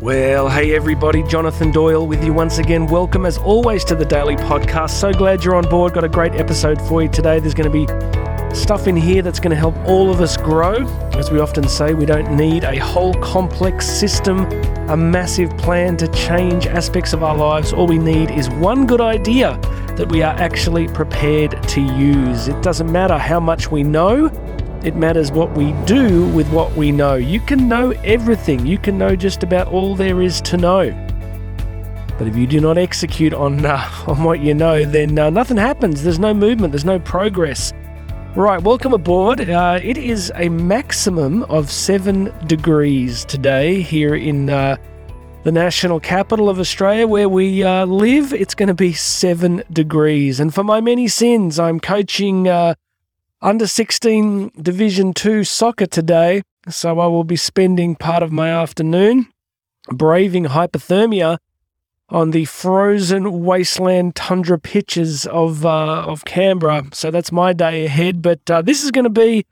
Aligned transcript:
Well, 0.00 0.48
hey 0.48 0.76
everybody, 0.76 1.24
Jonathan 1.24 1.72
Doyle 1.72 2.06
with 2.06 2.22
you 2.22 2.32
once 2.32 2.58
again. 2.58 2.86
Welcome 2.86 3.26
as 3.26 3.36
always 3.36 3.82
to 3.86 3.96
the 3.96 4.04
Daily 4.04 4.36
Podcast. 4.36 4.90
So 4.90 5.12
glad 5.12 5.42
you're 5.42 5.56
on 5.56 5.68
board. 5.68 5.92
Got 5.92 6.04
a 6.04 6.08
great 6.08 6.34
episode 6.34 6.80
for 6.80 7.02
you 7.02 7.08
today. 7.08 7.40
There's 7.40 7.52
going 7.52 7.68
to 7.68 7.86
be 8.48 8.54
stuff 8.54 8.86
in 8.86 8.96
here 8.96 9.22
that's 9.22 9.40
going 9.40 9.50
to 9.50 9.56
help 9.56 9.76
all 9.88 10.08
of 10.08 10.20
us 10.20 10.36
grow. 10.36 10.86
As 11.14 11.32
we 11.32 11.40
often 11.40 11.68
say, 11.68 11.94
we 11.94 12.06
don't 12.06 12.36
need 12.36 12.62
a 12.62 12.76
whole 12.78 13.12
complex 13.14 13.88
system, 13.88 14.44
a 14.88 14.96
massive 14.96 15.50
plan 15.58 15.96
to 15.96 16.06
change 16.12 16.68
aspects 16.68 17.12
of 17.12 17.24
our 17.24 17.36
lives. 17.36 17.72
All 17.72 17.88
we 17.88 17.98
need 17.98 18.30
is 18.30 18.48
one 18.50 18.86
good 18.86 19.00
idea 19.00 19.58
that 19.96 20.08
we 20.12 20.22
are 20.22 20.34
actually 20.34 20.86
prepared 20.86 21.60
to 21.70 21.80
use. 21.80 22.46
It 22.46 22.62
doesn't 22.62 22.92
matter 22.92 23.18
how 23.18 23.40
much 23.40 23.72
we 23.72 23.82
know, 23.82 24.28
it 24.84 24.96
matters 24.96 25.32
what 25.32 25.52
we 25.56 25.72
do 25.84 26.26
with 26.28 26.48
what 26.50 26.72
we 26.74 26.92
know. 26.92 27.14
You 27.14 27.40
can 27.40 27.68
know 27.68 27.90
everything, 28.04 28.66
you 28.66 28.78
can 28.78 28.96
know 28.96 29.16
just 29.16 29.42
about 29.42 29.68
all 29.68 29.96
there 29.96 30.22
is 30.22 30.40
to 30.42 30.56
know. 30.56 30.90
But 32.18 32.26
if 32.26 32.36
you 32.36 32.46
do 32.46 32.60
not 32.60 32.78
execute 32.78 33.32
on, 33.32 33.64
uh, 33.64 33.88
on 34.06 34.22
what 34.24 34.40
you 34.40 34.54
know, 34.54 34.84
then 34.84 35.18
uh, 35.18 35.30
nothing 35.30 35.56
happens. 35.56 36.02
There's 36.02 36.18
no 36.18 36.34
movement, 36.34 36.72
there's 36.72 36.84
no 36.84 36.98
progress. 36.98 37.72
Right, 38.36 38.62
welcome 38.62 38.92
aboard. 38.92 39.48
Uh, 39.48 39.80
it 39.82 39.96
is 39.96 40.30
a 40.36 40.48
maximum 40.48 41.42
of 41.44 41.70
seven 41.70 42.32
degrees 42.46 43.24
today 43.24 43.82
here 43.82 44.14
in 44.14 44.50
uh, 44.50 44.76
the 45.44 45.50
national 45.50 45.98
capital 45.98 46.48
of 46.48 46.60
Australia, 46.60 47.06
where 47.06 47.28
we 47.28 47.64
uh, 47.64 47.84
live. 47.86 48.32
It's 48.32 48.54
going 48.54 48.68
to 48.68 48.74
be 48.74 48.92
seven 48.92 49.62
degrees. 49.72 50.40
And 50.40 50.54
for 50.54 50.62
my 50.62 50.80
many 50.80 51.08
sins, 51.08 51.58
I'm 51.58 51.80
coaching 51.80 52.46
uh, 52.48 52.74
under 53.40 53.66
16 53.66 54.52
Division 54.60 55.12
2 55.12 55.44
soccer 55.44 55.86
today, 55.86 56.42
so 56.68 56.98
I 56.98 57.06
will 57.06 57.24
be 57.24 57.36
spending 57.36 57.94
part 57.94 58.22
of 58.22 58.32
my 58.32 58.50
afternoon 58.50 59.28
braving 59.90 60.46
hypothermia 60.46 61.38
on 62.10 62.30
the 62.30 62.44
frozen 62.46 63.44
wasteland 63.44 64.14
tundra 64.16 64.58
pitches 64.58 65.26
of 65.26 65.64
uh, 65.64 66.02
of 66.02 66.24
Canberra. 66.24 66.84
So 66.92 67.10
that's 67.10 67.30
my 67.30 67.52
day 67.52 67.84
ahead. 67.84 68.22
But 68.22 68.50
uh, 68.50 68.62
this 68.62 68.82
is 68.82 68.90
going 68.90 69.04
to 69.04 69.10
be 69.10 69.46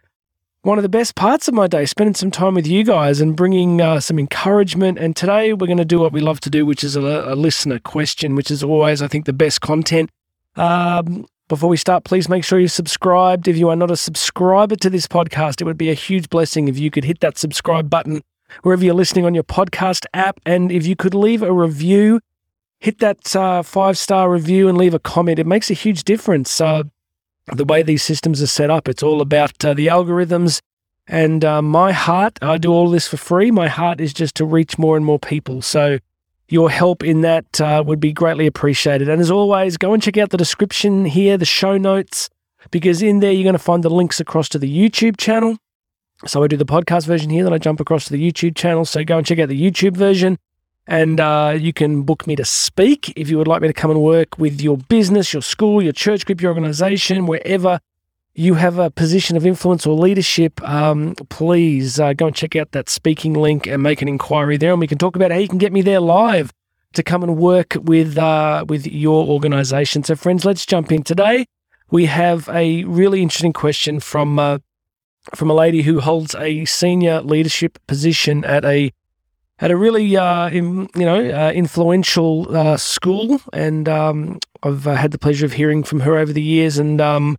one 0.63 0.79
of 0.79 0.83
the 0.83 0.89
best 0.89 1.15
parts 1.15 1.49
of 1.49 1.55
my 1.55 1.67
day, 1.67 1.87
spending 1.87 2.15
some 2.15 2.31
time 2.31 2.55
with 2.55 2.67
you 2.67 2.83
guys 2.83 3.21
and 3.21 3.37
bringing 3.37 3.81
uh, 3.81 4.01
some 4.01 4.19
encouragement. 4.19 4.99
And 4.99 5.15
today 5.15 5.53
we're 5.53 5.67
going 5.67 5.77
to 5.79 5.85
do 5.85 6.01
what 6.01 6.13
we 6.13 6.21
love 6.21 6.41
to 6.41 6.51
do, 6.51 6.67
which 6.67 6.83
is 6.83 6.97
a, 6.97 7.01
a 7.01 7.37
listener 7.37 7.79
question, 7.79 8.35
which 8.35 8.51
is 8.51 8.65
always, 8.65 9.01
I 9.01 9.07
think, 9.07 9.27
the 9.27 9.33
best 9.33 9.61
content. 9.61 10.11
Um, 10.57 11.27
before 11.49 11.69
we 11.69 11.77
start, 11.77 12.05
please 12.05 12.29
make 12.29 12.45
sure 12.45 12.59
you're 12.59 12.69
subscribed. 12.69 13.47
If 13.47 13.57
you 13.57 13.69
are 13.69 13.77
not 13.77 13.91
a 13.91 13.97
subscriber 13.97 14.75
to 14.77 14.91
this 14.91 15.07
podcast, 15.07 15.61
it 15.61 15.65
would 15.65 15.79
be 15.79 15.91
a 15.91 15.95
huge 15.95 16.29
blessing 16.29 16.69
if 16.69 16.79
you 16.79 16.91
could 16.91 17.05
hit 17.05 17.21
that 17.21 17.39
subscribe 17.39 17.89
button 17.89 18.23
wherever 18.63 18.85
you're 18.85 18.95
listening 18.95 19.25
on 19.25 19.35
your 19.35 19.45
podcast 19.45 20.07
app. 20.13 20.41
And 20.45 20.73
if 20.73 20.87
you 20.87 20.97
could 20.97 21.15
leave 21.15 21.43
a 21.43 21.53
review, 21.53 22.21
hit 22.81 22.99
that 22.99 23.35
uh, 23.37 23.63
five 23.63 23.97
star 23.97 24.31
review 24.31 24.69
and 24.69 24.77
leave 24.77 24.95
a 24.95 24.99
comment. 24.99 25.39
It 25.39 25.47
makes 25.47 25.71
a 25.71 25.75
huge 25.75 26.05
difference. 26.05 26.61
Uh, 26.61 26.85
the 27.53 27.65
way 27.65 27.83
these 27.83 28.03
systems 28.03 28.43
are 28.43 28.49
set 28.49 28.71
up, 28.71 28.89
it's 28.89 29.03
all 29.03 29.21
about 29.21 29.65
uh, 29.65 29.73
the 29.73 29.87
algorithms. 29.87 30.61
And 31.07 31.45
uh, 31.45 31.63
my 31.63 31.93
heart, 31.93 32.39
I 32.43 32.59
do 32.59 32.73
all 32.73 32.91
this 32.91 33.07
for 33.07 33.17
free. 33.17 33.53
My 33.53 33.69
heart 33.69 34.01
is 34.01 34.13
just 34.13 34.35
to 34.37 34.45
reach 34.45 34.79
more 34.79 34.97
and 34.97 35.07
more 35.07 35.21
people. 35.21 35.63
So 35.63 35.99
your 36.49 36.71
help 36.71 37.03
in 37.03 37.23
that 37.23 37.61
uh, 37.61 37.83
would 37.87 38.01
be 38.01 38.13
greatly 38.13 38.47
appreciated. 38.47 39.09
And 39.09 39.21
as 39.21 39.31
always, 39.31 39.77
go 39.77 39.93
and 39.93 40.03
check 40.03 40.17
out 40.17 40.31
the 40.31 40.37
description 40.37 41.05
here, 41.05 41.37
the 41.37 41.45
show 41.45 41.77
notes, 41.77 42.29
because 42.71 43.03
in 43.03 43.21
there 43.21 43.33
you're 43.33 43.43
going 43.43 43.53
to 43.55 43.59
find 43.59 43.83
the 43.83 43.91
links 43.91 44.21
across 44.21 44.49
to 44.51 44.59
the 44.59 44.71
YouTube 44.71 45.17
channel. 45.17 45.57
So 46.27 46.43
I 46.43 46.47
do 46.47 46.57
the 46.57 46.65
podcast 46.65 47.07
version 47.07 47.31
here, 47.31 47.45
then 47.45 47.53
I 47.53 47.59
jump 47.59 47.81
across 47.81 48.07
to 48.07 48.13
the 48.13 48.33
YouTube 48.33 48.57
channel. 48.57 48.85
So 48.85 49.05
go 49.05 49.19
and 49.19 49.27
check 49.27 49.39
out 49.39 49.49
the 49.49 49.61
YouTube 49.61 49.97
version. 49.97 50.39
And 50.87 51.19
uh, 51.19 51.57
you 51.59 51.73
can 51.73 52.03
book 52.03 52.29
me 52.29 52.37
to 52.37 52.45
speak 52.45 53.13
if 53.17 53.29
you 53.29 53.39
would 53.39 53.49
like 53.49 53.61
me 53.61 53.69
to 53.69 53.75
come 53.75 53.91
and 53.91 54.01
work 54.01 54.39
with 54.39 54.61
your 54.61 54.77
business, 54.77 55.33
your 55.33 55.43
school, 55.43 55.83
your 55.83 55.93
church 55.93 56.25
group, 56.25 56.41
your 56.41 56.53
organization, 56.53 57.27
wherever 57.27 57.81
you 58.39 58.55
have 58.55 58.79
a 58.79 58.91
position 58.91 59.37
of 59.37 59.47
influence 59.47 59.87
or 59.87 59.95
leadership, 59.95 60.63
um, 60.69 61.15
please 61.31 61.99
uh, 61.99 62.13
go 62.13 62.27
and 62.27 62.37
check 62.37 62.55
out 62.55 62.73
that 62.73 62.91
speaking 62.91 63.33
link 63.33 63.67
and 63.67 63.83
make 63.83 64.03
an 64.03 64.09
inquiry 64.09 64.59
there, 64.59 64.73
and 64.73 64.81
we 64.81 64.87
can 64.87 64.99
talk 64.99 65.17
about 65.17 65.31
how 65.31 65.39
you 65.39 65.49
can 65.49 65.59
get 65.59 65.73
me 65.73 65.81
there 65.81 66.01
live 66.01 66.53
to 66.93 67.03
come 67.03 67.23
and 67.23 67.39
work 67.39 67.77
with 67.81 68.19
uh, 68.19 68.65
with 68.69 68.87
your 68.87 69.27
organisation. 69.27 70.05
So, 70.05 70.15
friends, 70.17 70.45
let's 70.45 70.67
jump 70.67 70.93
in 70.93 71.03
today. 71.03 71.47
We 71.91 72.07
have 72.07 72.49
a 72.51 72.85
really 72.85 73.23
interesting 73.23 73.55
question 73.55 74.01
from 74.01 74.39
uh, 74.39 74.59
from 75.35 75.49
a 75.49 75.55
lady 75.55 75.83
who 75.83 76.01
holds 76.01 76.35
a 76.35 76.67
senior 76.67 77.23
leadership 77.23 77.79
position 77.87 78.45
at 78.45 78.67
a 78.67 78.93
at 79.59 79.71
a 79.71 79.77
really 79.77 80.15
uh, 80.15 80.51
in, 80.51 80.89
you 80.95 81.07
know 81.07 81.31
uh, 81.31 81.53
influential 81.53 82.55
uh, 82.55 82.77
school, 82.77 83.41
and 83.55 83.89
um, 83.89 84.41
I've 84.63 84.87
uh, 84.87 84.95
had 84.95 85.13
the 85.13 85.19
pleasure 85.19 85.47
of 85.47 85.55
hearing 85.55 85.83
from 85.83 86.01
her 86.01 86.19
over 86.19 86.35
the 86.35 86.43
years, 86.43 86.77
and 86.77 87.01
um, 87.01 87.39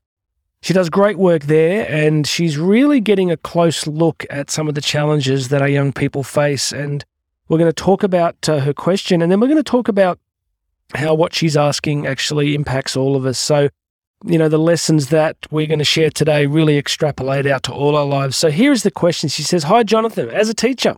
she 0.62 0.74
does 0.74 0.90
great 0.90 1.18
work 1.18 1.44
there, 1.44 1.88
and 1.90 2.26
she's 2.26 2.58
really 2.58 3.00
getting 3.00 3.32
a 3.32 3.38
close 3.38 3.86
look 3.88 4.26
at 4.30 4.50
some 4.50 4.68
of 4.68 4.76
the 4.76 4.82
challenges 4.82 5.50
that 5.50 5.62
our 5.62 5.68
young 5.68 5.94
people 5.94 6.24
face. 6.24 6.72
And 6.72 7.06
we're 7.48 7.60
going 7.60 7.70
to 7.70 7.84
talk 7.84 8.04
about 8.04 8.50
uh, 8.50 8.60
her 8.60 8.74
question, 8.74 9.22
and 9.22 9.32
then 9.32 9.40
we're 9.40 9.48
going 9.48 9.58
to 9.58 9.64
talk 9.64 9.88
about 9.88 10.20
how 10.96 11.14
what 11.14 11.34
she's 11.34 11.58
asking 11.58 12.08
actually 12.08 12.56
impacts 12.56 12.98
all 12.98 13.16
of 13.16 13.26
us. 13.26 13.38
So, 13.38 13.70
you 14.26 14.38
know, 14.38 14.50
the 14.50 14.58
lessons 14.58 15.10
that 15.10 15.38
we're 15.52 15.68
going 15.68 15.80
to 15.80 15.86
share 15.86 16.10
today 16.10 16.48
really 16.48 16.78
extrapolate 16.78 17.46
out 17.46 17.64
to 17.64 17.74
all 17.74 17.96
our 17.96 18.06
lives. 18.06 18.36
So, 18.36 18.50
here 18.50 18.72
is 18.72 18.84
the 18.84 18.92
question. 18.92 19.30
She 19.30 19.44
says, 19.44 19.64
Hi, 19.64 19.84
Jonathan. 19.84 20.30
As 20.30 20.50
a 20.50 20.54
teacher, 20.56 20.96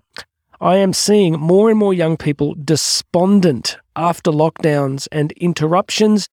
I 0.61 0.77
am 0.77 0.93
seeing 0.93 1.39
more 1.39 1.69
and 1.69 1.77
more 1.77 1.93
young 1.93 2.17
people 2.17 2.55
despondent 2.63 3.77
after 3.95 4.31
lockdowns 4.31 5.07
and 5.11 5.31
interruptions 5.33 6.29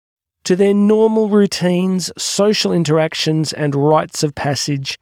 to 0.45 0.55
their 0.55 0.73
normal 0.73 1.29
routines, 1.29 2.11
social 2.17 2.71
interactions, 2.71 3.51
and 3.51 3.75
rites 3.75 4.23
of 4.23 4.33
passage. 4.33 4.97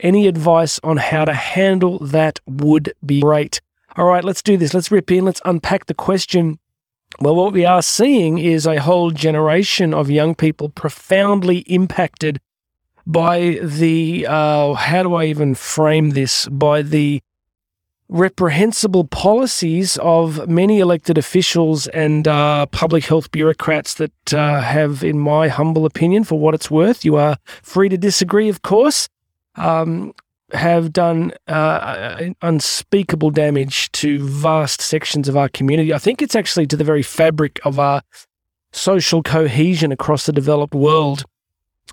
Any 0.00 0.26
advice 0.26 0.78
on 0.82 0.96
how 0.98 1.24
to 1.24 1.32
handle 1.32 1.98
that 2.00 2.40
would 2.46 2.92
be 3.04 3.20
great. 3.20 3.60
All 3.96 4.06
right, 4.06 4.24
let's 4.24 4.42
do 4.42 4.56
this. 4.56 4.74
Let's 4.74 4.90
rip 4.90 5.10
in. 5.10 5.24
Let's 5.24 5.40
unpack 5.44 5.86
the 5.86 5.94
question. 5.94 6.58
Well, 7.20 7.34
what 7.34 7.52
we 7.52 7.64
are 7.64 7.80
seeing 7.80 8.36
is 8.38 8.66
a 8.66 8.80
whole 8.80 9.10
generation 9.10 9.94
of 9.94 10.10
young 10.10 10.34
people 10.34 10.68
profoundly 10.68 11.58
impacted 11.60 12.40
by 13.06 13.58
the, 13.62 14.26
uh, 14.28 14.74
how 14.74 15.02
do 15.02 15.14
I 15.14 15.26
even 15.26 15.54
frame 15.54 16.10
this? 16.10 16.46
By 16.48 16.82
the 16.82 17.22
reprehensible 18.08 19.04
policies 19.04 19.98
of 19.98 20.48
many 20.48 20.78
elected 20.78 21.18
officials 21.18 21.88
and 21.88 22.28
uh, 22.28 22.66
public 22.66 23.04
health 23.04 23.30
bureaucrats 23.32 23.94
that 23.94 24.34
uh, 24.34 24.60
have, 24.60 25.02
in 25.02 25.18
my 25.18 25.48
humble 25.48 25.84
opinion, 25.86 26.22
for 26.24 26.38
what 26.38 26.54
it's 26.54 26.70
worth, 26.70 27.04
you 27.04 27.16
are 27.16 27.36
free 27.62 27.88
to 27.88 27.98
disagree, 27.98 28.48
of 28.48 28.62
course, 28.62 29.08
um, 29.56 30.12
have 30.52 30.92
done 30.92 31.32
uh, 31.48 32.30
unspeakable 32.42 33.30
damage 33.30 33.90
to 33.92 34.24
vast 34.24 34.80
sections 34.80 35.28
of 35.28 35.36
our 35.36 35.48
community. 35.48 35.92
I 35.92 35.98
think 35.98 36.22
it's 36.22 36.36
actually 36.36 36.68
to 36.68 36.76
the 36.76 36.84
very 36.84 37.02
fabric 37.02 37.58
of 37.64 37.80
our 37.80 38.02
social 38.72 39.22
cohesion 39.22 39.90
across 39.90 40.26
the 40.26 40.32
developed 40.32 40.74
world. 40.74 41.24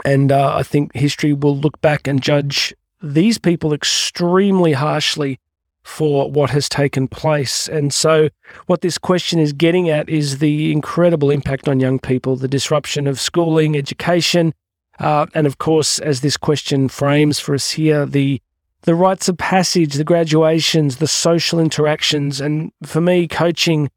And 0.05 0.31
uh, 0.31 0.55
I 0.55 0.63
think 0.63 0.93
history 0.93 1.33
will 1.33 1.57
look 1.57 1.79
back 1.81 2.07
and 2.07 2.21
judge 2.21 2.73
these 3.01 3.37
people 3.37 3.73
extremely 3.73 4.73
harshly 4.73 5.39
for 5.83 6.31
what 6.31 6.49
has 6.49 6.69
taken 6.69 7.07
place. 7.07 7.67
And 7.67 7.93
so, 7.93 8.29
what 8.67 8.81
this 8.81 8.97
question 8.97 9.39
is 9.39 9.53
getting 9.53 9.89
at 9.89 10.09
is 10.09 10.39
the 10.39 10.71
incredible 10.71 11.29
impact 11.29 11.67
on 11.67 11.79
young 11.79 11.99
people, 11.99 12.35
the 12.35 12.47
disruption 12.47 13.05
of 13.07 13.19
schooling, 13.19 13.75
education, 13.75 14.53
uh, 14.99 15.25
and 15.33 15.45
of 15.45 15.57
course, 15.57 15.99
as 15.99 16.21
this 16.21 16.37
question 16.37 16.87
frames 16.87 17.39
for 17.39 17.53
us 17.55 17.71
here, 17.71 18.05
the 18.05 18.41
the 18.83 18.95
rites 18.95 19.29
of 19.29 19.37
passage, 19.37 19.93
the 19.93 20.03
graduations, 20.03 20.97
the 20.97 21.07
social 21.07 21.59
interactions, 21.59 22.41
and 22.41 22.71
for 22.83 22.99
me, 22.99 23.27
coaching 23.27 23.89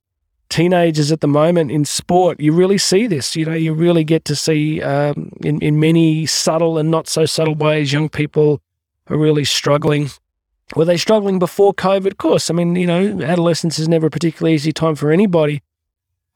teenagers 0.49 1.11
at 1.11 1.21
the 1.21 1.27
moment 1.27 1.73
in 1.73 1.85
sport, 1.85 2.39
you 2.39 2.53
really 2.53 2.79
see 2.79 3.09
this. 3.09 3.35
You 3.35 3.47
know, 3.47 3.53
you 3.53 3.75
really 3.75 4.05
get 4.05 4.25
to 4.27 4.37
see 4.37 4.81
um, 4.83 5.33
in 5.43 5.61
in 5.61 5.81
many 5.81 6.27
subtle 6.27 6.79
and 6.79 6.91
not 6.91 7.09
so 7.09 7.27
subtle 7.27 7.55
ways, 7.55 7.93
young 7.93 8.09
people 8.09 8.61
are 9.09 9.17
really 9.17 9.45
struggling 9.45 10.11
were 10.75 10.85
they 10.85 10.97
struggling 10.97 11.39
before 11.39 11.73
COVID? 11.75 12.13
Of 12.13 12.19
course. 12.19 12.51
I 12.51 12.55
mean, 12.55 12.75
you 12.75 12.87
know, 12.87 13.23
adolescence 13.23 13.79
is 13.79 13.89
never 13.89 14.09
a 14.09 14.11
particularly 14.11 14.55
easy 14.55 14.73
time 14.73 14.97
for 14.97 15.13
anybody. 15.13 15.63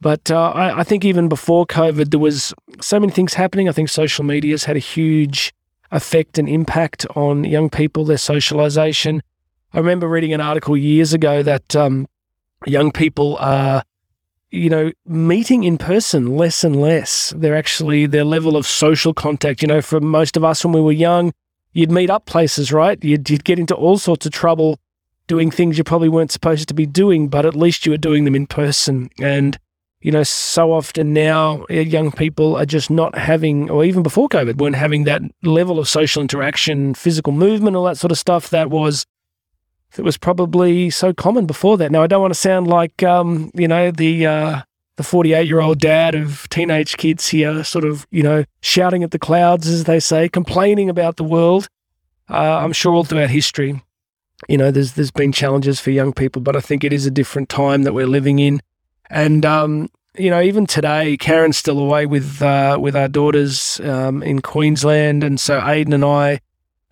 But 0.01 0.31
uh, 0.31 0.53
I, 0.53 0.81
I, 0.81 0.85
think 0.85 1.05
even 1.05 1.29
before 1.29 1.67
COVID, 1.67 2.11
there 2.11 2.21
was 2.21 2.55
so 2.81 2.99
many 2.99 3.13
things 3.13 3.35
happening. 3.35 3.69
I 3.69 3.73
think 3.73 3.91
social 3.91 4.25
media 4.25 4.53
has 4.53 4.65
had 4.65 4.77
a 4.77 4.81
huge 4.81 5.53
effect 5.91 6.39
and 6.39 6.49
impact 6.49 7.05
on 7.17 7.45
young 7.45 7.69
people, 7.69 8.05
their 8.05 8.17
socialization. 8.17 9.23
I 9.75 9.79
remember 9.79 10.09
reading 10.09 10.33
an 10.33 10.41
article 10.41 10.77
years 10.77 11.13
ago 11.13 11.43
that 11.43 11.77
um, 11.77 12.09
young 12.65 12.93
people 12.93 13.37
are, 13.41 13.85
you 14.51 14.71
know, 14.71 14.91
meeting 15.05 15.65
in 15.65 15.77
person 15.77 16.37
less 16.37 16.65
and 16.65 16.81
less. 16.81 17.35
They're 17.37 17.57
actually, 17.57 18.07
their 18.07 18.25
level 18.25 18.57
of 18.57 18.67
social 18.67 19.13
contact, 19.13 19.61
you 19.61 19.69
know, 19.69 19.83
for 19.83 20.01
most 20.01 20.35
of 20.37 20.45
us 20.45 20.65
when 20.65 20.73
we 20.73 20.81
were 20.81 20.93
young, 20.93 21.33
you'd 21.73 21.91
meet 21.91 22.11
up 22.11 22.27
places, 22.27 22.73
right? 22.73 23.03
You'd, 23.03 23.29
you'd 23.31 23.45
get 23.45 23.59
into 23.59 23.75
all 23.75 23.99
sorts 23.99 24.27
of 24.27 24.33
trouble 24.33 24.79
doing 25.27 25.51
things 25.51 25.79
you 25.79 25.85
probably 25.85 26.09
weren't 26.09 26.33
supposed 26.33 26.67
to 26.69 26.75
be 26.75 26.87
doing, 26.87 27.29
but 27.29 27.47
at 27.47 27.55
least 27.55 27.87
you 27.87 27.93
were 27.93 27.99
doing 27.99 28.25
them 28.25 28.35
in 28.35 28.47
person. 28.47 29.11
And, 29.21 29.59
you 30.01 30.11
know, 30.11 30.25
so 30.25 30.73
often 30.73 31.13
now 31.13 31.67
uh, 31.71 31.75
young 31.75 32.11
people 32.11 32.57
are 32.57 32.67
just 32.67 32.91
not 32.91 33.17
having, 33.17 33.71
or 33.71 33.85
even 33.85 34.03
before 34.03 34.29
COVID, 34.29 34.59
weren't 34.59 34.75
having 34.75 35.05
that 35.05 35.23
level 35.43 35.79
of 35.79 35.89
social 35.89 36.21
interaction, 36.21 36.95
physical 36.95 37.33
movement, 37.33 37.77
all 37.77 37.85
that 37.85 37.99
sort 37.99 38.11
of 38.11 38.19
stuff 38.19 38.51
that 38.51 38.71
was 38.71 39.07
that 39.93 40.05
was 40.05 40.17
probably 40.17 40.89
so 40.91 41.13
common 41.13 41.47
before 41.47 41.77
that. 41.79 41.91
Now, 41.91 42.03
I 42.03 42.07
don't 42.07 42.21
want 42.21 42.33
to 42.33 42.39
sound 42.39 42.69
like, 42.69 43.03
um, 43.03 43.51
you 43.55 43.67
know, 43.67 43.91
the 43.91 44.27
uh, 44.27 44.63
the 45.01 45.05
48 45.05 45.49
year 45.49 45.61
old 45.61 45.79
dad 45.79 46.15
of 46.15 46.47
teenage 46.51 46.99
kids 46.99 47.29
here, 47.29 47.65
sort 47.65 47.87
of, 47.87 48.07
you 48.11 48.23
know, 48.23 48.45
shouting 48.61 49.03
at 49.03 49.13
the 49.13 49.19
clouds, 49.19 49.67
as 49.67 49.85
they 49.85 49.99
say, 49.99 50.29
complaining 50.29 50.91
about 50.91 51.17
the 51.17 51.25
world. 51.25 51.71
Uh, 52.29 52.59
I'm 52.59 52.75
sure 52.75 52.93
all 52.93 53.05
throughout 53.05 53.31
history, 53.31 53.83
you 54.47 54.59
know, 54.59 54.71
there's 54.71 54.93
there's 54.93 55.11
been 55.11 55.33
challenges 55.33 55.81
for 55.81 55.91
young 55.91 56.13
people, 56.13 56.43
but 56.43 56.55
I 56.55 56.61
think 56.61 56.85
it 56.85 56.93
is 56.93 57.07
a 57.07 57.11
different 57.11 57.49
time 57.49 57.85
that 57.85 57.95
we're 57.95 58.07
living 58.07 58.41
in. 58.41 58.61
And 59.09 59.47
um, 59.47 59.89
you 60.19 60.29
know, 60.29 60.43
even 60.43 60.67
today, 60.67 61.17
Karen's 61.17 61.57
still 61.57 61.79
away 61.79 62.05
with 62.05 62.43
uh, 62.43 62.77
with 62.79 62.95
our 62.95 63.09
daughters 63.09 63.81
um, 63.81 64.23
in 64.23 64.43
Queensland, 64.43 65.25
and 65.25 65.41
so 65.41 65.61
Aiden 65.61 65.95
and 65.95 66.05
I 66.05 66.41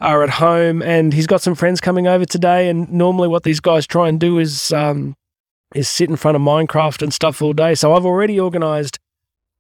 are 0.01 0.23
at 0.23 0.31
home, 0.31 0.81
and 0.81 1.13
he's 1.13 1.27
got 1.27 1.43
some 1.43 1.55
friends 1.55 1.79
coming 1.79 2.07
over 2.07 2.25
today. 2.25 2.71
And 2.71 2.91
normally, 2.91 3.29
what 3.29 3.43
these 3.43 3.61
guys 3.61 3.87
try 3.87 4.09
and 4.09 4.19
do 4.19 4.39
is 4.39 4.73
um, 4.73 5.15
is 5.75 5.89
sit 5.89 6.09
in 6.09 6.17
front 6.17 6.37
of 6.37 6.43
Minecraft 6.43 7.03
and 7.03 7.13
stuff 7.13 7.43
all 7.43 7.53
day. 7.53 7.75
So 7.75 7.95
I've 7.95 8.07
already 8.07 8.41
organised 8.41 8.99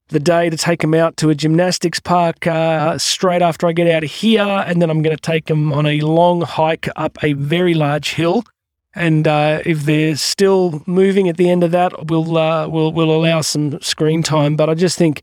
the 0.09 0.21
day 0.21 0.49
to 0.49 0.57
take 0.57 0.83
him 0.83 0.95
out 0.95 1.17
to 1.19 1.31
a 1.31 1.35
gymnastics 1.35 2.01
park 2.01 2.47
uh, 2.47 2.97
straight 2.99 3.43
after 3.43 3.67
I 3.67 3.73
get 3.73 3.89
out 3.89 4.05
of 4.05 4.11
here, 4.11 4.43
and 4.43 4.81
then 4.81 4.91
I'm 4.91 5.03
going 5.03 5.17
to 5.17 5.21
take 5.21 5.49
him 5.49 5.73
on 5.73 5.87
a 5.87 6.01
long 6.01 6.43
hike 6.43 6.89
up 6.97 7.23
a 7.23 7.35
very 7.35 7.75
large 7.75 8.15
hill. 8.15 8.45
And 8.95 9.29
uh, 9.29 9.61
if 9.67 9.83
they're 9.85 10.17
still 10.17 10.83
moving 10.87 11.29
at 11.29 11.37
the 11.37 11.51
end 11.51 11.63
of 11.63 11.71
that, 11.73 12.07
we'll 12.07 12.37
uh, 12.37 12.67
we'll 12.69 12.93
we'll 12.93 13.11
allow 13.11 13.43
some 13.43 13.81
screen 13.81 14.23
time. 14.23 14.57
But 14.57 14.71
I 14.71 14.75
just 14.75 14.97
think 14.97 15.23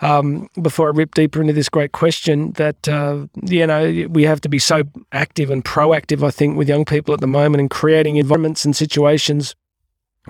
um, 0.00 0.48
before 0.60 0.88
I 0.88 0.90
rip 0.90 1.14
deeper 1.14 1.40
into 1.40 1.52
this 1.52 1.68
great 1.68 1.92
question, 1.92 2.50
that 2.52 2.88
uh, 2.88 3.26
you 3.42 3.66
know 3.66 4.08
we 4.10 4.24
have 4.24 4.40
to 4.42 4.48
be 4.48 4.58
so 4.58 4.82
active 5.12 5.50
and 5.50 5.64
proactive. 5.64 6.26
I 6.26 6.32
think 6.32 6.58
with 6.58 6.68
young 6.68 6.84
people 6.84 7.14
at 7.14 7.20
the 7.20 7.28
moment 7.28 7.60
and 7.60 7.70
creating 7.70 8.16
environments 8.16 8.64
and 8.64 8.74
situations 8.74 9.54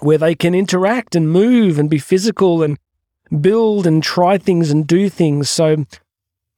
where 0.00 0.18
they 0.18 0.34
can 0.34 0.54
interact 0.54 1.14
and 1.14 1.30
move 1.30 1.78
and 1.78 1.88
be 1.88 1.98
physical 1.98 2.62
and 2.62 2.78
build 3.40 3.86
and 3.86 4.02
try 4.02 4.38
things 4.38 4.70
and 4.70 4.86
do 4.86 5.08
things. 5.08 5.50
So, 5.50 5.84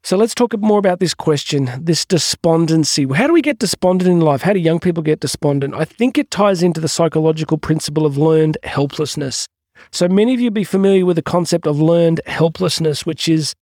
so 0.02 0.16
let's 0.16 0.34
talk 0.34 0.56
more 0.58 0.78
about 0.78 1.00
this 1.00 1.14
question, 1.14 1.70
this 1.80 2.04
despondency. 2.04 3.06
How 3.06 3.26
do 3.26 3.32
we 3.32 3.42
get 3.42 3.58
despondent 3.58 4.10
in 4.10 4.20
life? 4.20 4.42
How 4.42 4.52
do 4.52 4.58
young 4.58 4.80
people 4.80 5.02
get 5.02 5.20
despondent? 5.20 5.74
I 5.74 5.84
think 5.84 6.18
it 6.18 6.30
ties 6.30 6.62
into 6.62 6.80
the 6.80 6.88
psychological 6.88 7.58
principle 7.58 8.06
of 8.06 8.16
learned 8.16 8.58
helplessness. 8.64 9.48
So 9.90 10.08
many 10.08 10.34
of 10.34 10.40
you 10.40 10.50
be 10.50 10.64
familiar 10.64 11.06
with 11.06 11.16
the 11.16 11.22
concept 11.22 11.66
of 11.66 11.80
learned 11.80 12.20
helplessness, 12.26 13.06
which 13.06 13.28
is 13.28 13.54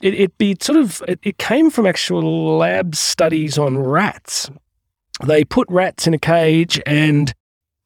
it, 0.00 0.14
it 0.14 0.38
be 0.38 0.56
sort 0.60 0.78
of 0.78 1.02
it, 1.06 1.18
it 1.22 1.38
came 1.38 1.70
from 1.70 1.86
actual 1.86 2.56
lab 2.56 2.94
studies 2.94 3.58
on 3.58 3.76
rats. 3.76 4.50
They 5.26 5.44
put 5.44 5.68
rats 5.70 6.06
in 6.06 6.14
a 6.14 6.18
cage 6.18 6.80
and 6.86 7.34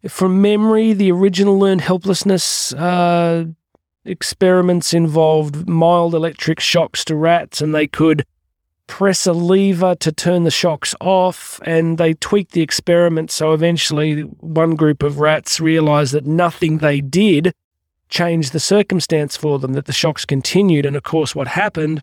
from 0.08 0.42
memory, 0.42 0.92
the 0.92 1.10
original 1.12 1.58
learned 1.58 1.80
helplessness 1.80 2.72
uh, 2.74 3.46
experiments 4.04 4.92
involved 4.92 5.68
mild 5.68 6.14
electric 6.14 6.60
shocks 6.60 7.04
to 7.06 7.16
rats, 7.16 7.60
and 7.60 7.74
they 7.74 7.86
could 7.86 8.24
press 8.86 9.26
a 9.26 9.32
lever 9.32 9.94
to 9.94 10.12
turn 10.12 10.44
the 10.44 10.50
shocks 10.50 10.94
off, 11.00 11.60
and 11.64 11.96
they 11.96 12.14
tweaked 12.14 12.52
the 12.52 12.60
experiment. 12.60 13.30
So 13.30 13.52
eventually, 13.52 14.22
one 14.22 14.74
group 14.74 15.02
of 15.02 15.20
rats 15.20 15.58
realized 15.58 16.12
that 16.12 16.26
nothing 16.26 16.78
they 16.78 17.00
did 17.00 17.54
changed 18.08 18.52
the 18.52 18.60
circumstance 18.60 19.36
for 19.36 19.58
them, 19.58 19.72
that 19.72 19.86
the 19.86 19.92
shocks 19.92 20.24
continued. 20.24 20.86
And 20.86 20.96
of 20.96 21.02
course, 21.02 21.34
what 21.34 21.48
happened 21.48 22.02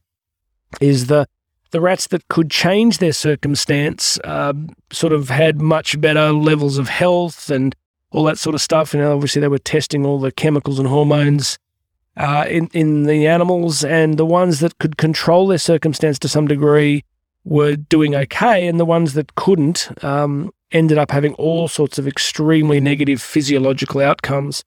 is 0.79 1.07
the 1.07 1.27
the 1.71 1.81
rats 1.81 2.07
that 2.07 2.27
could 2.27 2.51
change 2.51 2.97
their 2.97 3.13
circumstance 3.13 4.19
uh, 4.25 4.51
sort 4.91 5.13
of 5.13 5.29
had 5.29 5.61
much 5.61 6.01
better 6.01 6.33
levels 6.33 6.77
of 6.77 6.89
health 6.89 7.49
and 7.49 7.75
all 8.11 8.23
that 8.25 8.37
sort 8.37 8.53
of 8.53 8.61
stuff. 8.61 8.93
And 8.93 9.03
obviously, 9.03 9.39
they 9.39 9.47
were 9.47 9.57
testing 9.57 10.05
all 10.05 10.19
the 10.19 10.31
chemicals 10.31 10.79
and 10.79 10.87
hormones 10.87 11.57
uh, 12.17 12.45
in 12.47 12.69
in 12.73 13.03
the 13.03 13.27
animals, 13.27 13.83
and 13.83 14.17
the 14.17 14.25
ones 14.25 14.59
that 14.59 14.77
could 14.77 14.97
control 14.97 15.47
their 15.47 15.57
circumstance 15.57 16.19
to 16.19 16.27
some 16.27 16.47
degree 16.47 17.03
were 17.43 17.75
doing 17.75 18.15
okay, 18.15 18.67
and 18.67 18.79
the 18.79 18.85
ones 18.85 19.13
that 19.13 19.35
couldn't 19.35 19.89
um, 20.03 20.51
ended 20.71 20.97
up 20.97 21.11
having 21.11 21.33
all 21.35 21.67
sorts 21.67 21.97
of 21.97 22.07
extremely 22.07 22.79
negative 22.79 23.21
physiological 23.21 24.01
outcomes 24.01 24.63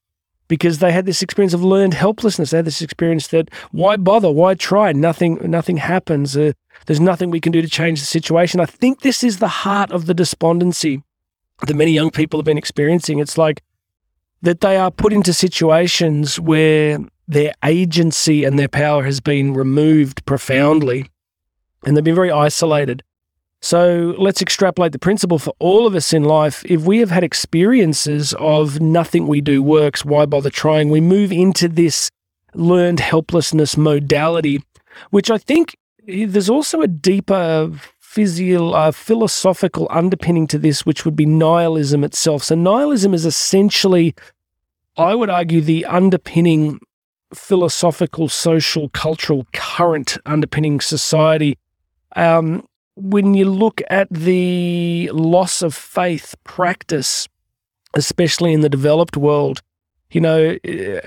because 0.49 0.79
they 0.79 0.93
had 0.93 1.06
this 1.06 1.23
experience 1.23 1.55
of 1.55 1.64
learned 1.64 1.94
helplessness. 1.94 2.50
They 2.50 2.58
had 2.58 2.67
this 2.67 2.82
experience 2.82 3.29
that 3.29 3.50
why 3.73 3.96
bother? 3.96 4.31
Why 4.31 4.55
try? 4.55 4.93
Nothing. 4.93 5.38
Nothing 5.43 5.79
happens. 5.79 6.37
Uh, 6.37 6.52
there's 6.87 7.00
nothing 7.00 7.31
we 7.31 7.41
can 7.41 7.52
do 7.52 7.62
to 7.62 7.69
change 7.69 8.00
the 8.00 8.06
situation. 8.06 8.61
I 8.61 8.67
think 8.67 9.00
this 9.00 9.23
is 9.25 9.38
the 9.38 9.49
heart 9.49 9.91
of 9.91 10.06
the 10.06 10.14
despondency 10.14 11.02
that 11.66 11.74
many 11.74 11.92
young 11.92 12.10
people 12.10 12.38
have 12.38 12.44
been 12.44 12.58
experiencing. 12.58 13.18
It's 13.18 13.38
like 13.38 13.62
that 14.42 14.60
they 14.60 14.76
are 14.76 14.90
put 14.90 15.12
into 15.12 15.32
situations 15.32 16.38
where 16.38 16.98
their 17.26 17.54
agency 17.64 18.44
and 18.44 18.58
their 18.58 18.68
power 18.68 19.04
has 19.04 19.20
been 19.20 19.54
removed 19.54 20.24
profoundly 20.26 21.10
and 21.86 21.96
they've 21.96 22.04
been 22.04 22.14
very 22.14 22.30
isolated. 22.30 23.02
So 23.62 24.14
let's 24.18 24.42
extrapolate 24.42 24.92
the 24.92 24.98
principle 24.98 25.38
for 25.38 25.54
all 25.58 25.86
of 25.86 25.94
us 25.94 26.12
in 26.12 26.24
life. 26.24 26.62
If 26.66 26.82
we 26.82 26.98
have 26.98 27.10
had 27.10 27.24
experiences 27.24 28.34
of 28.34 28.80
nothing 28.80 29.26
we 29.26 29.40
do 29.40 29.62
works, 29.62 30.04
why 30.04 30.26
bother 30.26 30.50
trying? 30.50 30.90
We 30.90 31.00
move 31.00 31.32
into 31.32 31.68
this 31.68 32.10
learned 32.52 33.00
helplessness 33.00 33.78
modality, 33.78 34.62
which 35.08 35.30
I 35.30 35.38
think 35.38 35.76
there's 36.06 36.50
also 36.50 36.82
a 36.82 36.86
deeper 36.86 37.70
physio- 38.14 38.70
uh, 38.70 38.93
philosophical 38.93 39.87
underpinning 39.90 40.46
to 40.49 40.58
this, 40.58 40.87
which 40.87 41.05
would 41.05 41.16
be 41.16 41.26
nihilism 41.26 42.05
itself. 42.05 42.44
So, 42.44 42.55
nihilism 42.55 43.12
is 43.14 43.26
essentially, 43.26 44.14
I 44.96 45.14
would 45.14 45.31
argue, 45.31 45.61
the 45.61 45.84
underpinning 45.87 46.78
philosophical, 47.34 48.28
social, 48.28 48.88
cultural 48.90 49.46
current 49.52 50.16
underpinning 50.26 50.81
society. 50.81 51.58
Um, 52.14 52.66
when 52.96 53.34
you 53.34 53.46
look 53.46 53.82
at 53.90 54.08
the 54.11 55.10
loss 55.12 55.62
of 55.62 55.75
faith 55.75 56.37
practice, 56.44 57.28
especially 57.94 58.52
in 58.52 58.60
the 58.60 58.69
developed 58.69 59.17
world, 59.17 59.60
you 60.12 60.20
know, 60.20 60.56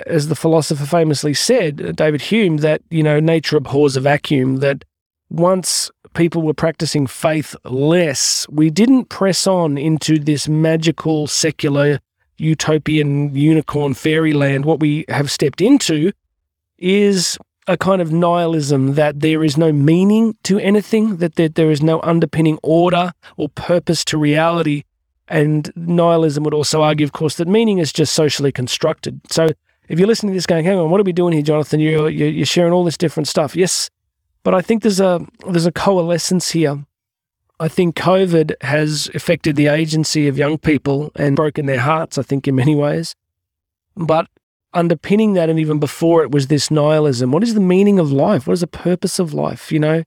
as 0.06 0.27
the 0.27 0.36
philosopher 0.36 0.86
famously 0.86 1.34
said, 1.34 1.96
David 1.96 2.22
Hume, 2.22 2.58
that, 2.58 2.81
you 2.89 3.03
know, 3.03 3.22
nature 3.22 3.55
abhors 3.55 3.96
a 3.96 4.01
vacuum, 4.01 4.58
that 4.58 4.84
once 5.29 5.91
people 6.13 6.41
were 6.41 6.53
practicing 6.53 7.07
faith 7.07 7.55
less, 7.63 8.48
we 8.50 8.69
didn't 8.69 9.05
press 9.05 9.46
on 9.46 9.77
into 9.77 10.19
this 10.19 10.48
magical, 10.48 11.27
secular, 11.27 12.00
utopian 12.38 13.36
unicorn 13.36 13.93
fairyland. 13.93 14.65
What 14.65 14.79
we 14.79 15.05
have 15.10 15.29
stepped 15.31 15.62
into 15.62 16.12
is 16.77 17.38
a 17.67 17.77
kind 17.77 18.01
of 18.01 18.13
nihilism 18.13 18.96
that 18.96 19.19
there 19.19 19.43
is 19.43 19.57
no 19.57 19.72
meaning 19.72 20.36
to 20.43 20.57
anything, 20.60 21.17
that 21.17 21.36
there, 21.36 21.72
is 21.72 21.81
no 21.81 22.00
underpinning 22.01 22.57
order 22.63 23.12
or 23.36 23.50
purpose 23.50 24.05
to 24.05 24.17
reality. 24.17 24.84
And 25.27 25.69
nihilism 25.75 26.43
would 26.46 26.53
also 26.53 26.81
argue, 26.81 27.05
of 27.05 27.12
course, 27.12 27.36
that 27.36 27.48
meaning 27.48 27.79
is 27.79 27.91
just 27.91 28.13
socially 28.13 28.53
constructed. 28.53 29.19
So 29.29 29.50
if 29.89 30.00
you're 30.00 30.07
listening 30.07 30.31
to 30.31 30.38
this 30.38 30.46
going, 30.46 30.63
hang 30.63 30.79
on, 30.79 30.89
what 30.89 31.01
are 31.01 31.03
we 31.03 31.12
doing 31.12 31.34
here, 31.34 31.41
Jonathan? 31.41 31.81
You're, 31.81 32.10
you're 32.10 32.46
sharing 32.46 32.72
all 32.72 32.86
this 32.86 32.98
different 32.98 33.27
stuff. 33.27 33.53
Yes, 33.53 33.89
but 34.48 34.54
I 34.54 34.62
think 34.62 34.82
there's 34.82 35.01
a 35.01 35.27
there's 35.50 35.66
a 35.66 35.74
coalescence 35.74 36.51
here. 36.51 36.86
I 37.60 37.68
think 37.68 37.98
COVID 37.98 38.54
has 38.62 39.12
affected 39.13 39.58
the 39.58 39.68
agency 39.68 40.30
of 40.30 40.38
young 40.38 40.58
people 40.58 41.12
and 41.18 41.36
broken 41.36 41.66
their 41.66 41.82
hearts, 41.82 42.18
I 42.18 42.22
think, 42.22 42.48
in 42.48 42.56
many 42.56 42.74
ways. 42.74 43.13
But 43.98 44.27
underpinning 44.74 45.34
that 45.34 45.50
and 45.50 45.60
even 45.60 45.80
before 45.80 46.24
it 46.24 46.32
was 46.32 46.48
this 46.48 46.72
nihilism. 46.72 47.30
What 47.30 47.44
is 47.44 47.56
the 47.56 47.60
meaning 47.60 48.00
of 48.00 48.10
life? 48.10 48.48
What 48.48 48.54
is 48.54 48.62
the 48.62 48.68
purpose 48.68 49.20
of 49.20 49.34
life? 49.34 49.70
You 49.70 49.80
know, 49.80 50.04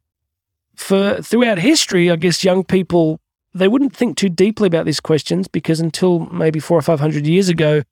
for 0.74 1.20
throughout 1.20 1.58
history, 1.58 2.10
I 2.10 2.16
guess 2.16 2.42
young 2.42 2.64
people 2.64 3.20
they 3.52 3.68
wouldn't 3.68 3.94
think 3.94 4.16
too 4.16 4.30
deeply 4.30 4.68
about 4.68 4.86
these 4.86 5.00
questions 5.00 5.48
because 5.48 5.80
until 5.80 6.20
maybe 6.30 6.60
four 6.60 6.78
or 6.78 6.82
five 6.82 7.00
hundred 7.00 7.26
years 7.26 7.50
ago, 7.50 7.82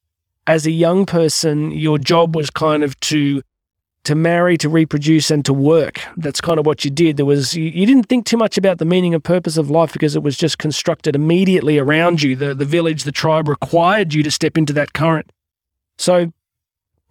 as 0.47 0.64
a 0.64 0.71
young 0.71 1.05
person, 1.05 1.73
your 1.73 1.99
job 1.99 2.35
was 2.35 2.49
kind 2.49 2.83
of 2.83 2.99
to 3.00 3.43
to 4.05 4.14
marry, 4.14 4.57
to 4.59 4.69
reproduce, 4.69 5.31
and 5.31 5.45
to 5.45 5.52
work. 5.52 6.00
That's 6.17 6.40
kind 6.40 6.59
of 6.59 6.67
what 6.67 6.85
you 6.85 6.90
did. 6.90 7.17
There 7.17 7.26
was 7.26 7.55
you, 7.55 7.64
you, 7.64 7.87
didn't 7.87 8.09
think 8.09 8.25
too 8.25 8.37
much 8.37 8.57
about 8.57 8.78
the 8.78 8.85
meaning 8.85 9.14
and 9.14 9.23
purpose 9.23 9.57
of 9.57 9.71
life 9.71 9.93
because 9.93 10.17
it 10.17 10.23
was 10.23 10.37
just 10.37 10.59
constructed 10.59 11.14
immediately 11.14 11.78
around 11.78 12.23
you. 12.23 12.37
The 12.37 12.55
the 12.55 12.64
village, 12.64 13.05
the 13.05 13.12
tribe 13.12 13.49
required 13.49 14.14
you 14.14 14.23
to 14.23 14.31
step 14.31 14.57
into 14.57 14.73
that 14.75 14.93
current. 14.93 15.31
So 15.99 16.33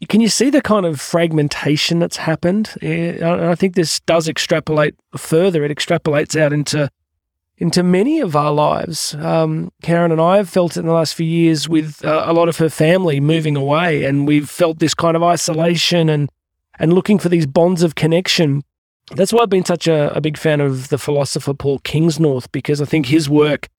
can 0.07 0.21
you 0.21 0.29
see 0.29 0.49
the 0.49 0.61
kind 0.61 0.85
of 0.85 1.01
fragmentation 1.01 1.99
that's 1.99 2.17
happened? 2.17 2.75
And 2.81 3.23
I 3.23 3.55
think 3.55 3.75
this 3.75 3.99
does 4.01 4.27
extrapolate 4.27 4.95
further. 5.17 5.63
It 5.63 5.75
extrapolates 5.75 6.39
out 6.39 6.53
into 6.53 6.89
into 7.59 7.81
many 7.81 8.19
of 8.19 8.35
our 8.35 8.51
lives. 8.51 9.15
Um, 9.15 9.71
Karen 9.81 10.11
and 10.11 10.21
I 10.21 10.37
have 10.37 10.47
felt 10.47 10.77
it 10.77 10.81
in 10.81 10.85
the 10.85 10.93
last 10.93 11.15
few 11.15 11.25
years 11.25 11.67
with 11.67 12.05
uh, 12.05 12.23
a 12.27 12.33
lot 12.33 12.49
of 12.49 12.57
her 12.57 12.69
family 12.69 13.19
moving 13.19 13.57
away, 13.57 14.03
and 14.03 14.27
we've 14.27 14.47
felt 14.47 14.77
this 14.77 14.93
kind 14.93 15.17
of 15.17 15.23
isolation 15.23 16.07
and 16.07 16.29
and 16.79 16.93
looking 16.93 17.19
for 17.19 17.29
these 17.29 17.45
bonds 17.45 17.83
of 17.83 17.95
connection. 17.95 18.63
That's 19.15 19.31
why 19.31 19.43
I've 19.43 19.49
been 19.49 19.65
such 19.65 19.87
a, 19.87 20.15
a 20.15 20.21
big 20.21 20.37
fan 20.37 20.59
of 20.61 20.89
the 20.89 20.97
philosopher 20.97 21.53
Paul 21.53 21.79
Kingsnorth 21.79 22.51
because 22.51 22.81
I 22.81 22.85
think 22.85 23.05
his 23.05 23.29
work 23.29 23.69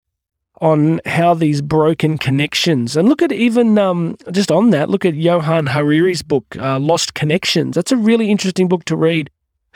on 0.61 1.00
how 1.07 1.35
these 1.35 1.62
broken 1.62 2.19
connections 2.19 2.97
and 2.97 3.09
look 3.09 3.23
at 3.23 3.31
even 3.31 3.78
um, 3.78 4.17
just 4.33 4.50
on 4.50 4.71
that 4.71 4.90
look 4.90 5.05
at 5.05 5.14
Johann 5.14 5.67
Hariri's 5.67 6.23
book 6.23 6.45
uh, 6.59 6.81
Lost 6.81 7.14
Connections. 7.14 7.75
That's 7.75 7.93
a 7.93 7.97
really 7.97 8.31
interesting 8.31 8.69
book 8.69 8.85
to 8.87 8.97
read 8.97 9.31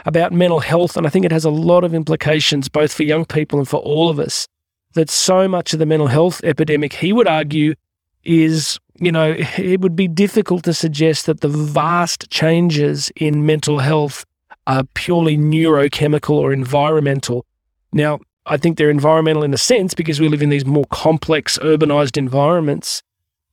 about 0.05 0.33
mental 0.33 0.61
health. 0.61 0.97
And 0.97 1.07
I 1.07 1.11
think 1.11 1.25
it 1.25 1.33
has 1.33 1.45
a 1.45 1.50
lot 1.50 1.85
of 1.85 1.95
implications 1.95 2.69
both 2.69 2.93
for 2.93 3.02
young 3.02 3.25
people 3.25 3.59
and 3.59 3.69
for 3.69 3.81
all 3.81 4.09
of 4.09 4.19
us. 4.19 4.49
That 4.95 5.09
so 5.09 5.49
much 5.49 5.73
of 5.73 5.79
the 5.79 5.87
mental 5.87 6.09
health 6.09 6.45
epidemic, 6.45 6.93
he 6.93 7.14
would 7.14 7.26
argue, 7.26 7.75
is, 8.25 8.79
you 8.95 9.12
know, 9.12 9.35
it 9.57 9.81
would 9.81 9.97
be 9.97 10.09
difficult 10.09 10.64
to 10.64 10.75
suggest 10.75 11.26
that 11.26 11.41
the 11.41 11.49
vast 11.49 12.31
changes 12.31 13.11
in 13.17 13.47
mental 13.47 13.81
health 13.81 14.25
are 14.67 14.85
purely 14.95 15.37
neurochemical 15.37 16.37
or 16.37 16.52
environmental. 16.52 17.45
Now, 17.93 18.21
I 18.47 18.57
think 18.57 18.76
they're 18.76 18.91
environmental 18.91 19.45
in 19.45 19.55
a 19.55 19.59
sense 19.59 19.95
because 19.95 20.21
we 20.21 20.29
live 20.29 20.43
in 20.43 20.49
these 20.49 20.64
more 20.64 20.87
complex 20.91 21.59
urbanized 21.59 22.17
environments. 22.17 23.02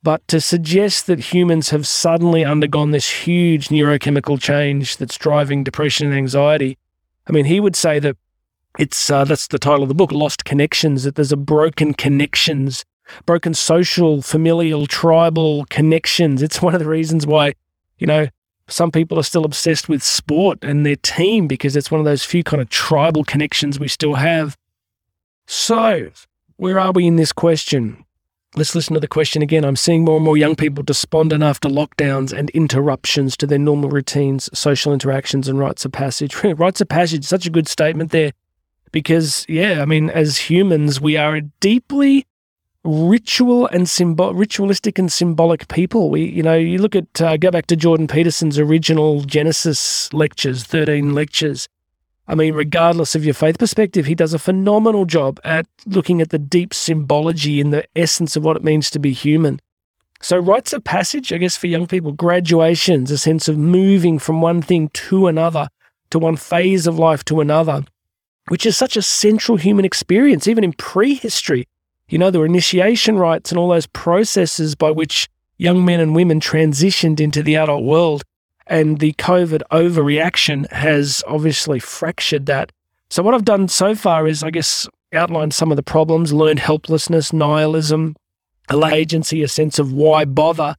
But 0.01 0.25
to 0.29 0.39
suggest 0.39 1.07
that 1.07 1.33
humans 1.33 1.71
have 1.71 1.85
suddenly 1.85 2.45
undergone 2.45 2.91
this 2.91 3.09
huge 3.09 3.67
neurochemical 3.67 4.39
change 4.39 4.97
that's 4.97 5.17
driving 5.17 5.63
depression 5.63 6.07
and 6.07 6.15
anxiety, 6.15 6.77
I 7.27 7.33
mean, 7.33 7.45
he 7.45 7.59
would 7.59 7.75
say 7.75 7.99
that 7.99 8.15
it's 8.77 9.09
uh, 9.09 9.25
that's 9.25 9.47
the 9.47 9.59
title 9.59 9.83
of 9.83 9.89
the 9.89 9.95
book, 9.95 10.11
Lost 10.11 10.45
Connections, 10.45 11.03
that 11.03 11.15
there's 11.15 11.31
a 11.31 11.37
broken 11.37 11.93
connections, 11.93 12.85
broken 13.25 13.53
social, 13.53 14.21
familial, 14.21 14.87
tribal 14.87 15.65
connections. 15.69 16.41
It's 16.41 16.61
one 16.61 16.73
of 16.73 16.79
the 16.79 16.87
reasons 16.87 17.25
why, 17.25 17.53
you 17.97 18.07
know, 18.07 18.27
some 18.67 18.91
people 18.91 19.17
are 19.19 19.23
still 19.23 19.45
obsessed 19.45 19.89
with 19.89 20.03
sport 20.03 20.59
and 20.63 20.85
their 20.85 20.95
team 20.95 21.47
because 21.47 21.75
it's 21.75 21.91
one 21.91 21.99
of 21.99 22.05
those 22.05 22.23
few 22.23 22.43
kind 22.43 22.61
of 22.61 22.69
tribal 22.69 23.23
connections 23.23 23.79
we 23.79 23.87
still 23.87 24.15
have. 24.15 24.57
So, 25.47 26.11
where 26.57 26.79
are 26.79 26.91
we 26.91 27.07
in 27.07 27.15
this 27.15 27.31
question? 27.31 28.05
Let's 28.55 28.73
listen 28.73 28.95
to 28.95 28.99
the 28.99 29.07
question 29.07 29.41
again. 29.41 29.63
I'm 29.63 29.75
seeing 29.75 30.03
more 30.03 30.15
and 30.15 30.25
more 30.25 30.37
young 30.37 30.55
people 30.55 30.83
despondent 30.83 31.43
after 31.43 31.69
lockdowns 31.69 32.33
and 32.35 32.49
interruptions 32.51 33.37
to 33.37 33.47
their 33.47 33.59
normal 33.59 33.89
routines, 33.89 34.49
social 34.57 34.91
interactions, 34.91 35.47
and 35.47 35.59
rites 35.59 35.85
of 35.85 35.91
passage. 35.91 36.35
rites 36.43 36.81
of 36.81 36.89
passage, 36.89 37.25
such 37.25 37.45
a 37.45 37.51
good 37.51 37.67
statement 37.67 38.11
there. 38.11 38.31
Because, 38.91 39.45
yeah, 39.47 39.81
I 39.83 39.85
mean, 39.85 40.09
as 40.09 40.37
humans, 40.37 40.99
we 40.99 41.15
are 41.15 41.41
deeply 41.59 42.25
ritual 42.83 43.67
and 43.67 43.89
symbol, 43.89 44.33
ritualistic 44.33 44.97
and 44.97 45.11
symbolic 45.11 45.67
people. 45.67 46.09
We, 46.09 46.23
you 46.23 46.43
know, 46.43 46.55
you 46.55 46.77
look 46.77 46.95
at, 46.95 47.21
uh, 47.21 47.37
go 47.37 47.51
back 47.51 47.67
to 47.67 47.75
Jordan 47.75 48.07
Peterson's 48.07 48.57
original 48.57 49.21
Genesis 49.21 50.11
lectures, 50.13 50.63
13 50.63 51.13
lectures. 51.13 51.67
I 52.27 52.35
mean, 52.35 52.53
regardless 52.53 53.15
of 53.15 53.25
your 53.25 53.33
faith 53.33 53.57
perspective, 53.57 54.05
he 54.05 54.13
does 54.13 54.33
a 54.33 54.39
phenomenal 54.39 55.05
job 55.05 55.39
at 55.43 55.65
looking 55.87 56.21
at 56.21 56.29
the 56.29 56.37
deep 56.37 56.73
symbology 56.73 57.59
and 57.59 57.73
the 57.73 57.85
essence 57.95 58.35
of 58.35 58.43
what 58.43 58.55
it 58.55 58.63
means 58.63 58.91
to 58.91 58.99
be 58.99 59.13
human. 59.13 59.59
So, 60.21 60.37
rites 60.37 60.73
of 60.73 60.83
passage, 60.83 61.33
I 61.33 61.37
guess, 61.37 61.57
for 61.57 61.67
young 61.67 61.87
people, 61.87 62.11
graduations, 62.11 63.09
a 63.09 63.17
sense 63.17 63.47
of 63.47 63.57
moving 63.57 64.19
from 64.19 64.41
one 64.41 64.61
thing 64.61 64.89
to 64.89 65.27
another, 65.27 65.69
to 66.11 66.19
one 66.19 66.35
phase 66.35 66.87
of 66.87 66.99
life 66.99 67.25
to 67.25 67.39
another, 67.39 67.83
which 68.49 68.65
is 68.65 68.77
such 68.77 68.95
a 68.95 69.01
central 69.01 69.57
human 69.57 69.85
experience, 69.85 70.47
even 70.47 70.63
in 70.63 70.73
prehistory. 70.73 71.67
You 72.09 72.17
know, 72.17 72.31
there 72.31 72.41
were 72.41 72.45
initiation 72.45 73.17
rites 73.17 73.51
and 73.51 73.59
all 73.59 73.69
those 73.69 73.87
processes 73.87 74.75
by 74.75 74.91
which 74.91 75.29
young 75.57 75.85
men 75.85 75.99
and 75.99 76.15
women 76.15 76.39
transitioned 76.39 77.19
into 77.19 77.43
the 77.43 77.55
adult 77.55 77.83
world. 77.83 78.23
And 78.65 78.99
the 78.99 79.13
COVID 79.13 79.61
overreaction 79.71 80.69
has 80.71 81.23
obviously 81.27 81.79
fractured 81.79 82.45
that. 82.47 82.71
So, 83.09 83.23
what 83.23 83.33
I've 83.33 83.45
done 83.45 83.67
so 83.67 83.95
far 83.95 84.27
is, 84.27 84.43
I 84.43 84.51
guess, 84.51 84.87
outlined 85.13 85.53
some 85.53 85.71
of 85.71 85.75
the 85.75 85.83
problems 85.83 86.33
learned 86.33 86.59
helplessness, 86.59 87.33
nihilism, 87.33 88.15
agency, 88.71 89.41
a 89.41 89.47
sense 89.47 89.79
of 89.79 89.91
why 89.91 90.25
bother. 90.25 90.75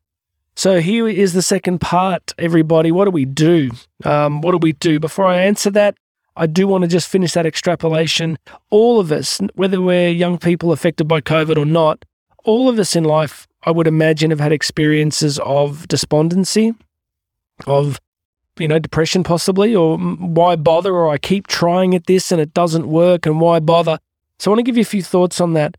So, 0.54 0.80
here 0.80 1.08
is 1.08 1.32
the 1.32 1.42
second 1.42 1.80
part, 1.80 2.32
everybody. 2.38 2.92
What 2.92 3.06
do 3.06 3.10
we 3.10 3.24
do? 3.24 3.70
Um, 4.04 4.40
what 4.40 4.52
do 4.52 4.58
we 4.58 4.72
do? 4.72 5.00
Before 5.00 5.26
I 5.26 5.38
answer 5.38 5.70
that, 5.70 5.96
I 6.36 6.46
do 6.46 6.66
want 6.66 6.82
to 6.82 6.88
just 6.88 7.08
finish 7.08 7.32
that 7.32 7.46
extrapolation. 7.46 8.38
All 8.70 9.00
of 9.00 9.12
us, 9.12 9.40
whether 9.54 9.80
we're 9.80 10.08
young 10.08 10.38
people 10.38 10.72
affected 10.72 11.06
by 11.08 11.20
COVID 11.20 11.56
or 11.56 11.66
not, 11.66 12.04
all 12.44 12.68
of 12.68 12.78
us 12.78 12.96
in 12.96 13.04
life, 13.04 13.46
I 13.64 13.70
would 13.70 13.86
imagine, 13.86 14.30
have 14.30 14.40
had 14.40 14.52
experiences 14.52 15.38
of 15.40 15.86
despondency, 15.88 16.74
of 17.66 18.00
you 18.58 18.68
know 18.68 18.78
depression 18.78 19.22
possibly 19.22 19.74
or 19.74 19.98
why 19.98 20.56
bother 20.56 20.92
or 20.92 21.08
I 21.08 21.18
keep 21.18 21.46
trying 21.46 21.94
at 21.94 22.06
this 22.06 22.30
and 22.30 22.40
it 22.40 22.52
doesn't 22.52 22.86
work 22.86 23.26
and 23.26 23.40
why 23.40 23.60
bother 23.60 23.98
so 24.38 24.50
I 24.50 24.52
want 24.52 24.58
to 24.60 24.62
give 24.64 24.76
you 24.76 24.82
a 24.82 24.84
few 24.84 25.02
thoughts 25.02 25.40
on 25.40 25.54
that 25.54 25.76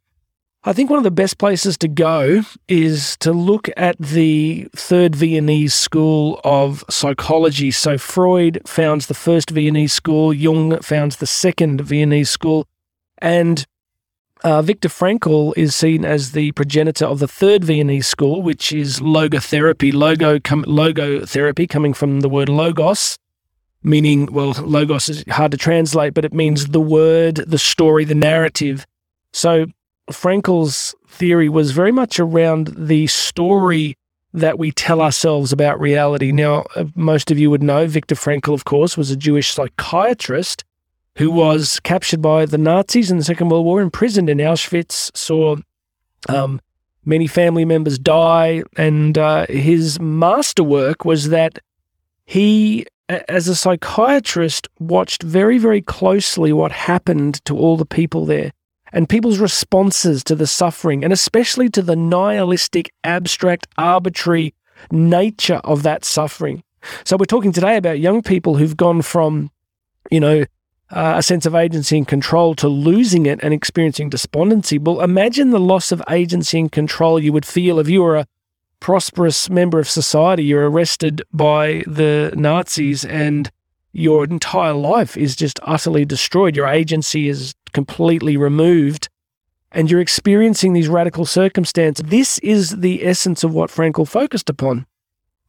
I 0.64 0.74
think 0.74 0.92
one 0.92 0.98
of 0.98 1.04
the 1.04 1.10
best 1.10 1.40
places 1.40 1.76
to 1.80 1.88
go 1.88 2.44
is 2.68 3.18
to 3.18 3.32
look 3.32 3.68
at 3.76 3.98
the 3.98 4.68
third 4.76 5.16
Viennese 5.16 5.74
school 5.74 6.40
of 6.44 6.86
psychology. 6.88 7.72
So, 7.72 7.98
Freud 7.98 8.62
founds 8.68 9.08
the 9.08 9.16
first 9.16 9.50
Viennese 9.50 9.92
school, 9.92 10.32
Jung 10.32 10.80
founds 10.82 11.18
the 11.18 11.26
second 11.26 11.82
Viennese 11.82 12.30
school, 12.30 12.68
and 13.18 13.66
uh, 14.44 14.62
Viktor 14.62 14.88
Frankl 14.88 15.52
is 15.58 15.76
seen 15.76 16.06
as 16.06 16.34
the 16.34 16.52
progenitor 16.52 17.06
of 17.06 17.18
the 17.18 17.28
third 17.28 17.64
Viennese 17.64 18.08
school, 18.08 18.44
which 18.44 18.72
is 18.72 19.00
logotherapy. 19.00 19.92
Logo, 19.92 20.40
com- 20.40 20.66
logotherapy 20.66 21.68
coming 21.68 21.96
from 21.96 22.20
the 22.20 22.30
word 22.30 22.50
logos, 22.50 23.18
meaning, 23.82 24.32
well, 24.32 24.52
logos 24.64 25.10
is 25.10 25.24
hard 25.28 25.52
to 25.54 25.58
translate, 25.58 26.14
but 26.14 26.26
it 26.26 26.34
means 26.34 26.68
the 26.68 26.80
word, 26.80 27.38
the 27.38 27.58
story, 27.58 28.06
the 28.06 28.14
narrative. 28.14 28.86
So 29.34 29.66
Frankl's 30.10 30.96
theory 31.08 31.50
was 31.50 31.72
very 31.72 31.92
much 31.92 32.20
around 32.20 32.74
the 32.78 33.08
story 33.08 33.98
that 34.34 34.58
we 34.58 34.72
tell 34.72 35.02
ourselves 35.02 35.52
about 35.52 35.80
reality. 35.80 36.32
Now, 36.32 36.66
uh, 36.76 36.86
most 36.96 37.32
of 37.32 37.38
you 37.38 37.50
would 37.50 37.64
know 37.64 37.88
Viktor 37.88 38.16
Frankl, 38.16 38.54
of 38.54 38.64
course, 38.64 38.98
was 38.98 39.12
a 39.12 39.18
Jewish 39.18 39.54
psychiatrist 39.54 40.64
who 41.18 41.30
was 41.30 41.80
captured 41.82 42.22
by 42.22 42.46
the 42.46 42.58
Nazis 42.58 43.12
in 43.12 43.18
the 43.18 43.24
Second 43.24 43.50
World 43.50 43.66
War, 43.66 43.82
imprisoned 43.82 44.30
in 44.30 44.38
Auschwitz, 44.38 45.16
saw 45.16 45.58
um, 46.30 46.62
many 47.04 47.28
family 47.28 47.66
members 47.66 48.00
die. 48.00 48.64
And 48.78 49.18
uh, 49.18 49.46
his 49.48 50.00
masterwork 50.00 51.04
was 51.04 51.30
that 51.30 51.60
he, 52.24 52.86
as 53.10 53.50
a 53.50 53.56
psychiatrist, 53.56 54.70
watched 54.80 55.24
very, 55.24 55.58
very 55.58 55.82
closely 55.82 56.54
what 56.54 56.72
happened 56.72 57.44
to 57.44 57.58
all 57.58 57.76
the 57.76 57.86
people 57.86 58.26
there 58.26 58.54
and 58.92 59.10
people's 59.10 59.40
responses 59.40 60.24
to 60.26 60.36
the 60.36 60.48
suffering, 60.48 61.04
and 61.04 61.14
especially 61.14 61.70
to 61.70 61.82
the 61.82 61.96
nihilistic, 61.96 62.94
abstract, 63.04 63.68
arbitrary 63.78 64.54
nature 64.92 65.62
of 65.64 65.84
that 65.84 66.04
suffering. 66.06 66.64
So, 67.04 67.18
we're 67.18 67.26
talking 67.26 67.52
today 67.52 67.78
about 67.78 68.00
young 68.00 68.22
people 68.22 68.56
who've 68.56 68.78
gone 68.78 69.02
from, 69.02 69.52
you 70.10 70.20
know, 70.20 70.46
uh, 70.92 71.14
a 71.18 71.24
sense 71.24 71.46
of 71.46 71.56
agency 71.56 71.98
and 71.98 72.08
control 72.08 72.54
to 72.56 72.68
losing 72.68 73.26
it 73.26 73.40
and 73.42 73.54
experiencing 73.54 74.10
despondency. 74.10 74.78
Well, 74.78 75.02
imagine 75.02 75.52
the 75.52 75.60
loss 75.60 75.92
of 75.92 76.04
agency 76.10 76.60
and 76.60 76.72
control 76.72 77.20
you 77.20 77.32
would 77.34 77.46
feel 77.46 77.80
if 77.80 77.88
you 77.88 78.02
were 78.02 78.18
a 78.18 78.28
prosperous 78.80 79.50
member 79.50 79.80
of 79.80 79.88
society. 79.88 80.44
You're 80.44 80.70
arrested 80.70 81.22
by 81.32 81.84
the 81.88 82.34
Nazis 82.36 83.06
and 83.06 83.50
your 83.94 84.24
entire 84.24 84.74
life 84.74 85.18
is 85.18 85.36
just 85.36 85.60
utterly 85.64 86.06
destroyed. 86.06 86.56
Your 86.56 86.68
agency 86.68 87.28
is 87.28 87.54
completely 87.74 88.38
removed 88.38 89.10
and 89.72 89.90
you're 89.90 90.02
experiencing 90.02 90.74
these 90.74 90.88
radical 90.88 91.26
circumstances. 91.26 92.06
This 92.08 92.40
is 92.40 92.78
the 92.80 93.06
essence 93.06 93.44
of 93.44 93.54
what 93.54 93.70
Frankl 93.70 94.08
focused 94.08 94.50
upon. 94.50 94.86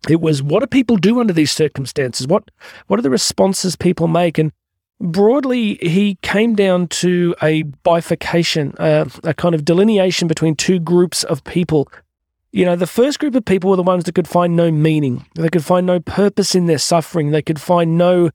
It 0.08 0.20
was 0.20 0.42
what 0.42 0.60
do 0.60 0.66
people 0.66 0.96
do 0.96 1.20
under 1.20 1.32
these 1.32 1.52
circumstances? 1.52 2.26
What 2.26 2.50
what 2.88 2.98
are 2.98 3.02
the 3.02 3.10
responses 3.10 3.76
people 3.76 4.08
make? 4.08 4.38
And 4.38 4.52
broadly, 5.00 5.74
he 5.80 6.18
came 6.22 6.54
down 6.54 6.88
to 6.88 7.34
a 7.42 7.62
bifurcation, 7.62 8.74
uh, 8.78 9.04
a 9.22 9.34
kind 9.34 9.54
of 9.54 9.64
delineation 9.64 10.26
between 10.26 10.56
two 10.56 10.80
groups 10.80 11.22
of 11.24 11.44
people. 11.44 11.88
You 12.54 12.66
know, 12.66 12.76
the 12.76 12.86
first 12.86 13.18
group 13.18 13.34
of 13.34 13.46
people 13.46 13.70
were 13.70 13.76
the 13.76 13.82
ones 13.82 14.04
that 14.04 14.14
could 14.14 14.28
find 14.28 14.54
no 14.54 14.70
meaning. 14.70 15.24
They 15.34 15.48
could 15.48 15.64
find 15.64 15.86
no 15.86 16.00
purpose 16.00 16.54
in 16.54 16.66
their 16.66 16.76
suffering. 16.78 17.30
They 17.30 17.40
could 17.40 17.58
find 17.60 17.96
no 17.96 18.30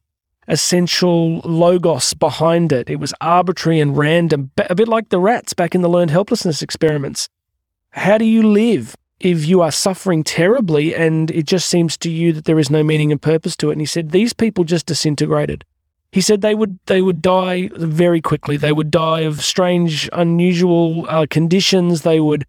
essential 0.47 1.39
logos 1.41 2.15
behind 2.15 2.71
it. 2.71 2.89
It 2.89 2.95
was 2.95 3.13
arbitrary 3.21 3.79
and 3.79 3.95
random, 3.95 4.49
a 4.57 4.73
bit 4.73 4.87
like 4.87 5.09
the 5.09 5.19
rats 5.19 5.53
back 5.53 5.75
in 5.75 5.81
the 5.81 5.89
learned 5.89 6.09
helplessness 6.09 6.63
experiments. 6.63 7.29
How 7.91 8.17
do 8.17 8.25
you 8.25 8.41
live 8.41 8.95
if 9.19 9.45
you 9.45 9.61
are 9.61 9.71
suffering 9.71 10.23
terribly 10.23 10.95
and 10.95 11.29
it 11.29 11.45
just 11.45 11.67
seems 11.67 11.95
to 11.97 12.09
you 12.09 12.33
that 12.33 12.45
there 12.45 12.59
is 12.59 12.71
no 12.71 12.83
meaning 12.83 13.11
and 13.11 13.21
purpose 13.21 13.55
to 13.57 13.69
it? 13.69 13.73
And 13.73 13.81
he 13.81 13.85
said, 13.85 14.09
These 14.09 14.33
people 14.33 14.63
just 14.63 14.87
disintegrated. 14.87 15.63
he 16.11 16.21
said 16.21 16.41
they 16.41 16.55
would 16.55 16.79
they 16.87 17.03
would 17.03 17.21
die 17.21 17.69
very 17.75 18.21
quickly. 18.21 18.57
They 18.57 18.71
would 18.71 18.89
die 18.89 19.21
of 19.21 19.43
strange, 19.43 20.09
unusual 20.11 21.05
uh, 21.07 21.27
conditions. 21.29 22.01
They 22.01 22.19
would 22.19 22.45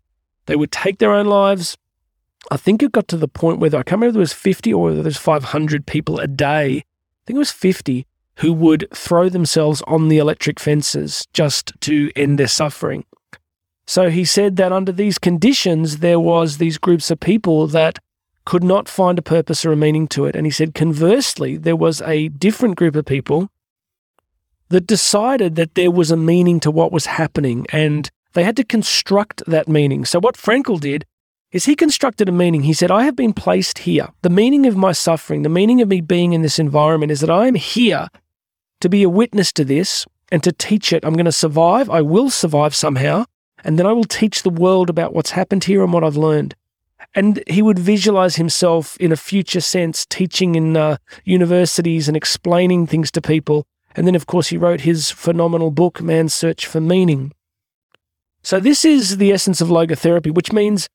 they 0.49 0.57
would 0.57 0.73
take 0.73 0.99
their 0.99 1.13
own 1.13 1.27
lives. 1.27 1.77
I 2.51 2.57
think 2.57 2.83
it 2.83 2.91
got 2.91 3.07
to 3.09 3.19
the 3.19 3.29
point 3.29 3.61
where 3.61 3.69
I 3.69 3.83
can't 3.83 4.01
remember 4.01 4.09
if 4.09 4.13
there 4.15 4.21
was 4.21 4.33
50 4.33 4.73
or 4.73 4.93
there 4.95 5.05
was 5.05 5.19
500 5.19 5.87
people 5.87 6.19
a 6.19 6.27
day. 6.27 6.79
I 6.79 7.21
think 7.27 7.37
it 7.37 7.39
was 7.39 7.53
50 7.53 8.07
who 8.37 8.53
would 8.55 8.89
throw 8.95 9.29
themselves 9.29 9.83
on 9.87 10.09
the 10.09 10.17
electric 10.17 10.59
fences 10.59 11.27
just 11.35 11.73
to 11.83 12.11
end 12.17 12.39
their 12.39 12.49
suffering. 12.49 13.05
So 13.87 14.09
he 14.09 14.25
said 14.25 14.57
that 14.57 14.73
under 14.73 14.91
these 14.93 15.19
conditions, 15.19 15.99
there 15.99 16.21
was 16.21 16.57
these 16.57 16.79
groups 16.79 17.11
of 17.11 17.21
people 17.21 17.67
that 17.69 17.99
could 18.47 18.65
not 18.65 18.89
find 18.89 19.19
a 19.19 19.23
purpose 19.23 19.67
or 19.67 19.73
a 19.73 19.77
meaning 19.77 20.09
to 20.09 20.25
it. 20.25 20.35
And 20.35 20.47
he 20.47 20.51
said, 20.51 20.75
conversely, 20.75 21.59
there 21.59 21.77
was 21.77 22.01
a 22.03 22.29
different 22.29 22.77
group 22.77 22.97
of 22.97 23.05
people 23.05 23.51
that 24.71 24.87
decided 24.87 25.57
that 25.57 25.75
there 25.75 25.91
was 25.91 26.11
a 26.11 26.17
meaning 26.17 26.59
to 26.61 26.71
what 26.71 26.93
was 26.93 27.07
happening 27.07 27.67
and 27.71 28.11
they 28.35 28.45
had 28.45 28.57
to 28.57 28.65
construct 28.65 29.43
that 29.47 29.69
meaning. 29.69 30.05
So, 30.05 30.21
what 30.21 30.37
Frankl 30.37 30.81
did 30.81 31.05
is 31.51 31.65
he 31.65 31.75
constructed 31.75 32.29
a 32.29 32.33
meaning. 32.33 32.63
He 32.63 32.75
said, 32.75 32.91
I 32.91 33.05
have 33.05 33.17
been 33.17 33.33
placed 33.33 33.79
here. 33.79 34.09
The 34.23 34.31
meaning 34.31 34.67
of 34.67 34.77
my 34.77 34.93
suffering, 34.93 35.43
the 35.43 35.49
meaning 35.49 35.81
of 35.81 35.89
me 35.89 36.01
being 36.01 36.35
in 36.35 36.43
this 36.43 36.59
environment 36.59 37.11
is 37.11 37.21
that 37.21 37.31
I 37.31 37.47
am 37.47 37.55
here 37.55 38.09
to 38.81 38.89
be 38.89 39.03
a 39.03 39.09
witness 39.09 39.53
to 39.53 39.65
this 39.65 40.07
and 40.31 40.43
to 40.45 40.53
teach 40.53 40.93
it. 40.93 41.05
I'm 41.05 41.15
going 41.15 41.25
to 41.25 41.33
survive. 41.33 41.89
I 41.89 42.03
will 42.03 42.29
survive 42.29 42.75
somehow. 42.75 43.25
And 43.65 43.79
then 43.79 43.87
I 43.87 43.93
will 43.93 44.05
teach 44.05 44.43
the 44.43 44.51
world 44.51 44.91
about 44.91 45.15
what's 45.15 45.31
happened 45.31 45.65
here 45.65 45.83
and 45.83 45.93
what 45.93 46.05
I've 46.05 46.17
learned. 46.17 46.55
And 47.15 47.43
he 47.47 47.63
would 47.63 47.79
visualize 47.79 48.37
himself 48.37 48.97
in 48.99 49.11
a 49.11 49.17
future 49.17 49.61
sense, 49.61 50.05
teaching 50.07 50.55
in 50.55 50.77
uh, 50.77 50.99
universities 51.25 52.09
and 52.09 52.17
explaining 52.17 52.87
things 52.87 53.11
to 53.13 53.23
people. 53.23 53.67
And 53.97 54.07
then, 54.07 54.15
of 54.15 54.27
course, 54.27 54.49
he 54.49 54.59
wrote 54.59 54.83
his 54.83 55.11
phenomenal 55.11 55.71
book, 55.71 56.03
Man's 56.03 56.35
Search 56.35 56.67
for 56.67 56.81
Meaning. 56.81 57.33
So, 58.49 58.59
this 58.59 58.83
is 58.83 59.19
the 59.19 59.31
essence 59.31 59.61
of 59.61 59.69
logotherapy, 59.69 60.33
which 60.33 60.55
means 60.55 60.89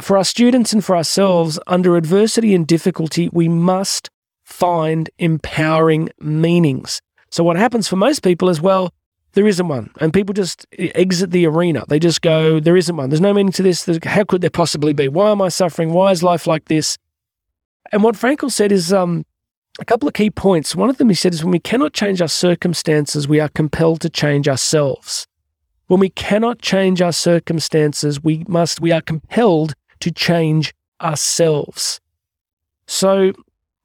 for 0.00 0.16
our 0.18 0.24
students 0.24 0.72
and 0.72 0.84
for 0.84 0.96
ourselves, 0.96 1.56
under 1.68 1.96
adversity 1.96 2.56
and 2.56 2.66
difficulty, 2.66 3.30
we 3.32 3.48
must 3.48 4.10
find 4.44 5.08
empowering 5.16 6.08
meanings. 6.18 7.00
So, 7.30 7.44
what 7.44 7.56
happens 7.56 7.86
for 7.86 7.94
most 7.94 8.24
people 8.24 8.48
is, 8.48 8.60
well, 8.60 8.92
there 9.34 9.46
isn't 9.46 9.68
one. 9.68 9.90
And 10.00 10.12
people 10.12 10.32
just 10.32 10.66
exit 10.72 11.30
the 11.30 11.46
arena. 11.46 11.84
They 11.86 12.00
just 12.00 12.20
go, 12.20 12.58
there 12.58 12.76
isn't 12.76 12.96
one. 12.96 13.10
There's 13.10 13.20
no 13.20 13.32
meaning 13.32 13.52
to 13.52 13.62
this. 13.62 13.88
How 14.02 14.24
could 14.24 14.40
there 14.40 14.50
possibly 14.50 14.92
be? 14.92 15.06
Why 15.06 15.30
am 15.30 15.40
I 15.40 15.50
suffering? 15.50 15.92
Why 15.92 16.10
is 16.10 16.24
life 16.24 16.48
like 16.48 16.64
this? 16.64 16.98
And 17.92 18.02
what 18.02 18.16
Frankl 18.16 18.50
said 18.50 18.72
is 18.72 18.92
um, 18.92 19.24
a 19.78 19.84
couple 19.84 20.08
of 20.08 20.14
key 20.14 20.32
points. 20.32 20.74
One 20.74 20.90
of 20.90 20.98
them 20.98 21.10
he 21.10 21.14
said 21.14 21.32
is 21.32 21.44
when 21.44 21.52
we 21.52 21.60
cannot 21.60 21.92
change 21.92 22.20
our 22.20 22.26
circumstances, 22.26 23.28
we 23.28 23.38
are 23.38 23.50
compelled 23.50 24.00
to 24.00 24.10
change 24.10 24.48
ourselves. 24.48 25.28
When 25.88 26.00
we 26.00 26.10
cannot 26.10 26.60
change 26.60 27.02
our 27.02 27.12
circumstances, 27.12 28.22
we 28.22 28.44
must, 28.46 28.80
we 28.80 28.92
are 28.92 29.00
compelled 29.00 29.74
to 30.00 30.10
change 30.10 30.74
ourselves. 31.00 32.00
So 32.86 33.32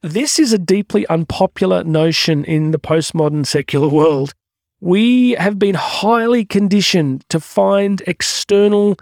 this 0.01 0.37
is 0.37 0.51
a 0.51 0.57
deeply 0.57 1.07
unpopular 1.07 1.83
notion 1.85 2.43
in 2.43 2.71
the 2.71 2.79
postmodern 2.79 3.45
secular 3.45 3.87
world. 3.87 4.33
We 4.81 5.31
have 5.31 5.57
been 5.57 5.75
highly 5.75 6.43
conditioned 6.43 7.23
to 7.29 7.39
find 7.39 8.01
external 8.05 8.97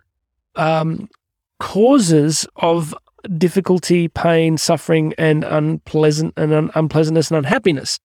um, 0.55 1.09
causes 1.59 2.45
of 2.57 2.93
difficulty, 3.37 4.09
pain, 4.09 4.59
suffering, 4.59 5.15
and 5.17 5.43
unpleasant 5.43 6.35
and 6.37 6.53
un- 6.53 6.71
unpleasantness 6.75 7.31
and 7.31 7.39
unhappiness. 7.39 7.99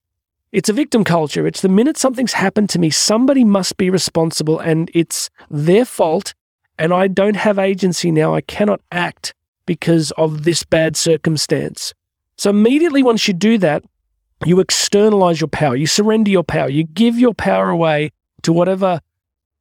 It's 0.53 0.69
a 0.69 0.73
victim 0.73 1.05
culture. 1.05 1.47
It's 1.47 1.61
the 1.61 1.69
minute 1.69 1.97
something's 1.97 2.33
happened 2.33 2.71
to 2.71 2.79
me, 2.79 2.91
somebody 2.91 3.45
must 3.45 3.77
be 3.77 3.91
responsible, 3.91 4.59
and 4.59 4.91
it's 4.95 5.29
their 5.51 5.85
fault. 5.85 6.35
And 6.79 6.93
I 6.93 7.09
don't 7.09 7.37
have 7.37 7.59
agency 7.59 8.11
now. 8.11 8.35
I 8.35 8.43
cannot 8.43 8.81
act 8.93 9.35
because 9.65 10.13
of 10.13 10.45
this 10.45 10.63
bad 10.63 10.97
circumstance. 10.97 11.93
So 12.39 12.51
immediately 12.51 13.03
once 13.03 13.27
you 13.27 13.35
do 13.35 13.59
that, 13.59 13.83
you 14.45 14.61
externalize 14.61 15.41
your 15.41 15.49
power, 15.49 15.75
you 15.75 15.87
surrender 15.87 16.31
your 16.31 16.45
power, 16.45 16.69
you 16.69 16.85
give 16.85 17.19
your 17.19 17.35
power 17.35 17.71
away 17.71 18.13
to 18.43 18.53
whatever 18.53 19.01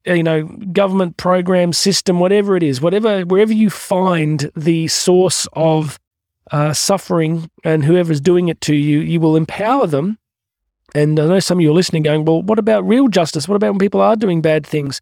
you 0.06 0.22
know 0.22 0.44
government 0.72 1.18
program 1.18 1.74
system 1.74 2.20
whatever 2.20 2.56
it 2.56 2.62
is 2.62 2.80
whatever 2.80 3.22
wherever 3.24 3.54
you 3.54 3.72
find 3.72 4.52
the 4.56 4.88
source 4.88 5.48
of 5.54 6.00
uh, 6.52 6.74
suffering 6.74 7.50
and 7.64 7.84
whoever's 7.84 8.22
doing 8.22 8.48
it 8.48 8.62
to 8.62 8.76
you 8.76 9.00
you 9.00 9.20
will 9.20 9.36
empower 9.36 9.88
them 9.88 10.18
and 10.96 11.20
i 11.20 11.26
know 11.28 11.40
some 11.40 11.60
of 11.60 11.62
you 11.62 11.70
are 11.70 11.76
listening 11.76 12.02
going 12.02 12.26
well 12.26 12.42
what 12.42 12.58
about 12.58 12.88
real 12.88 13.08
justice 13.08 13.48
what 13.48 13.56
about 13.56 13.72
when 13.72 13.80
people 13.80 14.02
are 14.02 14.16
doing 14.16 14.42
bad 14.42 14.66
things 14.66 15.02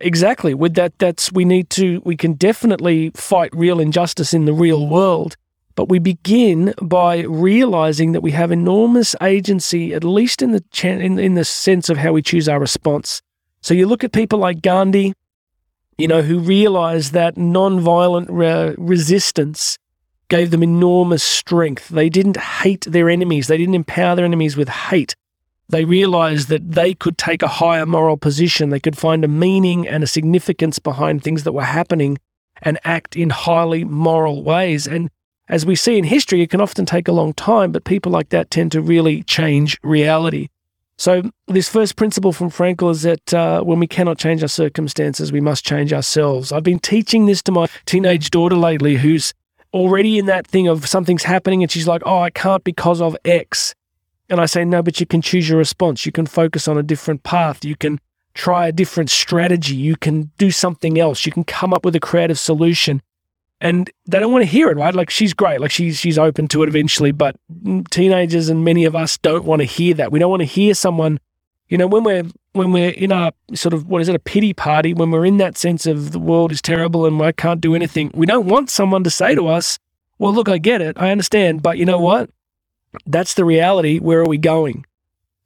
exactly 0.00 0.54
with 0.54 0.74
that 0.74 0.98
that's 0.98 1.30
we 1.32 1.44
need 1.44 1.68
to 1.68 2.00
we 2.04 2.16
can 2.16 2.32
definitely 2.32 3.10
fight 3.10 3.50
real 3.54 3.78
injustice 3.80 4.32
in 4.32 4.46
the 4.46 4.52
real 4.52 4.86
world 4.86 5.36
but 5.74 5.88
we 5.88 5.98
begin 5.98 6.72
by 6.80 7.22
realizing 7.22 8.12
that 8.12 8.20
we 8.20 8.30
have 8.30 8.52
enormous 8.52 9.16
agency, 9.20 9.92
at 9.92 10.04
least 10.04 10.40
in 10.40 10.52
the 10.52 10.62
in, 10.82 11.18
in 11.18 11.34
the 11.34 11.44
sense 11.44 11.88
of 11.88 11.98
how 11.98 12.12
we 12.12 12.22
choose 12.22 12.48
our 12.48 12.60
response. 12.60 13.22
So 13.60 13.74
you 13.74 13.86
look 13.86 14.04
at 14.04 14.12
people 14.12 14.38
like 14.38 14.62
Gandhi, 14.62 15.14
you 15.98 16.06
know, 16.06 16.22
who 16.22 16.38
realized 16.38 17.12
that 17.12 17.36
non-violent 17.36 18.30
re- 18.30 18.74
resistance 18.78 19.78
gave 20.28 20.50
them 20.50 20.62
enormous 20.62 21.24
strength. 21.24 21.88
They 21.88 22.08
didn't 22.08 22.36
hate 22.36 22.86
their 22.88 23.10
enemies. 23.10 23.48
They 23.48 23.58
didn't 23.58 23.74
empower 23.74 24.14
their 24.14 24.24
enemies 24.24 24.56
with 24.56 24.68
hate. 24.68 25.16
They 25.68 25.84
realized 25.84 26.48
that 26.48 26.72
they 26.72 26.94
could 26.94 27.16
take 27.16 27.42
a 27.42 27.48
higher 27.48 27.86
moral 27.86 28.16
position. 28.16 28.70
They 28.70 28.80
could 28.80 28.98
find 28.98 29.24
a 29.24 29.28
meaning 29.28 29.88
and 29.88 30.04
a 30.04 30.06
significance 30.06 30.78
behind 30.78 31.22
things 31.22 31.44
that 31.44 31.52
were 31.52 31.64
happening 31.64 32.18
and 32.62 32.78
act 32.84 33.16
in 33.16 33.30
highly 33.30 33.84
moral 33.84 34.42
ways. 34.42 34.86
And 34.86 35.10
as 35.48 35.66
we 35.66 35.74
see 35.74 35.98
in 35.98 36.04
history, 36.04 36.42
it 36.42 36.50
can 36.50 36.60
often 36.60 36.86
take 36.86 37.08
a 37.08 37.12
long 37.12 37.32
time, 37.34 37.72
but 37.72 37.84
people 37.84 38.12
like 38.12 38.30
that 38.30 38.50
tend 38.50 38.72
to 38.72 38.80
really 38.80 39.22
change 39.22 39.78
reality. 39.82 40.48
So, 40.96 41.30
this 41.48 41.68
first 41.68 41.96
principle 41.96 42.32
from 42.32 42.50
Frankl 42.50 42.90
is 42.90 43.02
that 43.02 43.34
uh, 43.34 43.62
when 43.62 43.80
we 43.80 43.88
cannot 43.88 44.16
change 44.16 44.42
our 44.42 44.48
circumstances, 44.48 45.32
we 45.32 45.40
must 45.40 45.64
change 45.66 45.92
ourselves. 45.92 46.52
I've 46.52 46.62
been 46.62 46.78
teaching 46.78 47.26
this 47.26 47.42
to 47.42 47.52
my 47.52 47.66
teenage 47.84 48.30
daughter 48.30 48.54
lately, 48.54 48.96
who's 48.96 49.34
already 49.72 50.18
in 50.18 50.26
that 50.26 50.46
thing 50.46 50.68
of 50.68 50.88
something's 50.88 51.24
happening, 51.24 51.64
and 51.64 51.70
she's 51.70 51.88
like, 51.88 52.02
Oh, 52.06 52.20
I 52.20 52.30
can't 52.30 52.62
because 52.62 53.00
of 53.00 53.16
X. 53.24 53.74
And 54.28 54.40
I 54.40 54.46
say, 54.46 54.64
No, 54.64 54.82
but 54.82 55.00
you 55.00 55.06
can 55.06 55.22
choose 55.22 55.48
your 55.48 55.58
response. 55.58 56.06
You 56.06 56.12
can 56.12 56.26
focus 56.26 56.68
on 56.68 56.78
a 56.78 56.82
different 56.82 57.22
path. 57.22 57.64
You 57.64 57.76
can 57.76 58.00
try 58.34 58.68
a 58.68 58.72
different 58.72 59.10
strategy. 59.10 59.74
You 59.74 59.96
can 59.96 60.30
do 60.38 60.50
something 60.50 60.98
else. 60.98 61.24
You 61.24 61.32
can 61.32 61.44
come 61.44 61.72
up 61.72 61.84
with 61.84 61.94
a 61.94 62.00
creative 62.00 62.38
solution 62.38 63.00
and 63.60 63.90
they 64.06 64.18
don't 64.18 64.32
want 64.32 64.42
to 64.42 64.50
hear 64.50 64.68
it, 64.70 64.76
right? 64.76 64.94
Like 64.94 65.10
she's 65.10 65.32
great, 65.32 65.60
like 65.60 65.70
she's 65.70 65.98
she's 65.98 66.18
open 66.18 66.48
to 66.48 66.62
it 66.62 66.68
eventually, 66.68 67.12
but 67.12 67.36
teenagers 67.90 68.48
and 68.48 68.64
many 68.64 68.84
of 68.84 68.94
us 68.94 69.16
don't 69.18 69.44
want 69.44 69.60
to 69.60 69.64
hear 69.64 69.94
that. 69.94 70.12
We 70.12 70.18
don't 70.18 70.30
want 70.30 70.42
to 70.42 70.46
hear 70.46 70.74
someone, 70.74 71.18
you 71.68 71.78
know, 71.78 71.86
when 71.86 72.04
we're 72.04 72.24
when 72.52 72.72
we're 72.72 72.90
in 72.90 73.10
a 73.10 73.32
sort 73.54 73.72
of 73.72 73.86
what 73.86 74.02
is 74.02 74.08
it, 74.08 74.14
a 74.14 74.18
pity 74.18 74.52
party, 74.52 74.92
when 74.92 75.10
we're 75.10 75.24
in 75.24 75.38
that 75.38 75.56
sense 75.56 75.86
of 75.86 76.12
the 76.12 76.18
world 76.18 76.52
is 76.52 76.60
terrible 76.60 77.06
and 77.06 77.20
I 77.22 77.32
can't 77.32 77.60
do 77.60 77.74
anything. 77.74 78.10
We 78.14 78.26
don't 78.26 78.46
want 78.46 78.68
someone 78.68 79.02
to 79.04 79.10
say 79.10 79.34
to 79.34 79.48
us, 79.48 79.78
"Well, 80.18 80.34
look, 80.34 80.48
I 80.48 80.58
get 80.58 80.82
it, 80.82 80.96
I 80.98 81.10
understand, 81.10 81.62
but 81.62 81.78
you 81.78 81.86
know 81.86 81.98
what? 81.98 82.28
That's 83.06 83.34
the 83.34 83.44
reality. 83.44 83.98
Where 83.98 84.20
are 84.20 84.28
we 84.28 84.38
going?" 84.38 84.86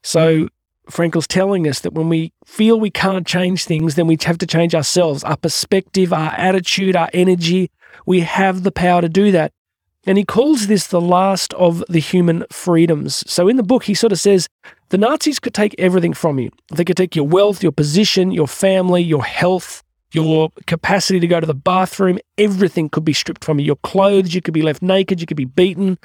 So 0.03 0.33
mm-hmm. 0.33 0.47
Frankl's 0.91 1.27
telling 1.27 1.67
us 1.69 1.81
that 1.81 1.93
when 1.93 2.09
we 2.09 2.33
feel 2.47 2.81
we 2.81 2.91
can't 2.91 3.27
change 3.27 3.65
things, 3.65 3.95
then 3.95 4.07
we 4.07 4.17
have 4.23 4.39
to 4.39 4.47
change 4.47 4.75
ourselves, 4.75 5.23
our 5.25 5.37
perspective, 5.37 6.13
our 6.13 6.33
attitude, 6.33 6.97
our 6.97 7.11
energy, 7.13 7.71
we 8.07 8.21
have 8.21 8.63
the 8.63 8.73
power 8.73 9.03
to 9.03 9.09
do 9.09 9.31
that. 9.33 9.53
And 10.07 10.17
he 10.17 10.25
calls 10.25 10.67
this 10.67 10.87
the 10.87 11.01
last 11.01 11.53
of 11.55 11.85
the 11.89 11.99
human 11.99 12.45
freedoms. 12.51 13.23
So 13.31 13.49
in 13.49 13.57
the 13.57 13.63
book, 13.63 13.85
he 13.85 13.95
sort 13.95 14.13
of 14.13 14.19
says 14.19 14.49
the 14.89 14.97
Nazis 14.97 15.39
could 15.39 15.53
take 15.53 15.75
everything 15.79 16.15
from 16.15 16.39
you. 16.39 16.51
They 16.73 16.85
could 16.85 16.97
take 16.97 17.15
your 17.15 17.27
wealth, 17.27 17.63
your 17.63 17.73
position, 17.73 18.31
your 18.31 18.49
family, 18.49 19.03
your 19.03 19.25
health, 19.25 19.83
your 20.13 20.51
capacity 20.67 21.21
to 21.21 21.27
go 21.27 21.41
to 21.41 21.47
the 21.47 21.53
bathroom. 21.53 22.19
Everything 22.39 22.89
could 22.89 23.05
be 23.05 23.13
stripped 23.13 23.45
from 23.45 23.59
you. 23.59 23.67
Your 23.67 23.77
clothes, 23.77 24.35
you 24.35 24.41
could 24.41 24.55
be 24.55 24.63
left 24.63 24.81
naked, 24.81 25.21
you 25.21 25.27
could 25.27 25.37
be 25.37 25.45
beaten. 25.45 25.99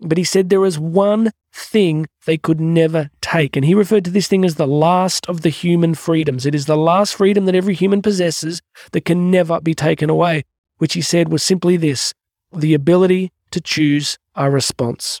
But 0.00 0.18
he 0.18 0.24
said 0.24 0.48
there 0.48 0.64
is 0.64 0.78
one 0.78 1.30
thing 1.52 2.06
they 2.24 2.38
could 2.38 2.60
never 2.60 3.10
take. 3.20 3.56
And 3.56 3.64
he 3.64 3.74
referred 3.74 4.04
to 4.06 4.10
this 4.10 4.28
thing 4.28 4.44
as 4.44 4.54
the 4.54 4.66
last 4.66 5.28
of 5.28 5.42
the 5.42 5.50
human 5.50 5.94
freedoms. 5.94 6.46
It 6.46 6.54
is 6.54 6.66
the 6.66 6.76
last 6.76 7.14
freedom 7.14 7.44
that 7.46 7.54
every 7.54 7.74
human 7.74 8.00
possesses 8.00 8.62
that 8.92 9.04
can 9.04 9.30
never 9.30 9.60
be 9.60 9.74
taken 9.74 10.08
away 10.08 10.44
which 10.80 10.94
he 10.94 11.02
said 11.02 11.28
was 11.28 11.42
simply 11.42 11.76
this 11.76 12.14
the 12.52 12.74
ability 12.74 13.30
to 13.52 13.60
choose 13.60 14.18
our 14.34 14.50
response. 14.50 15.20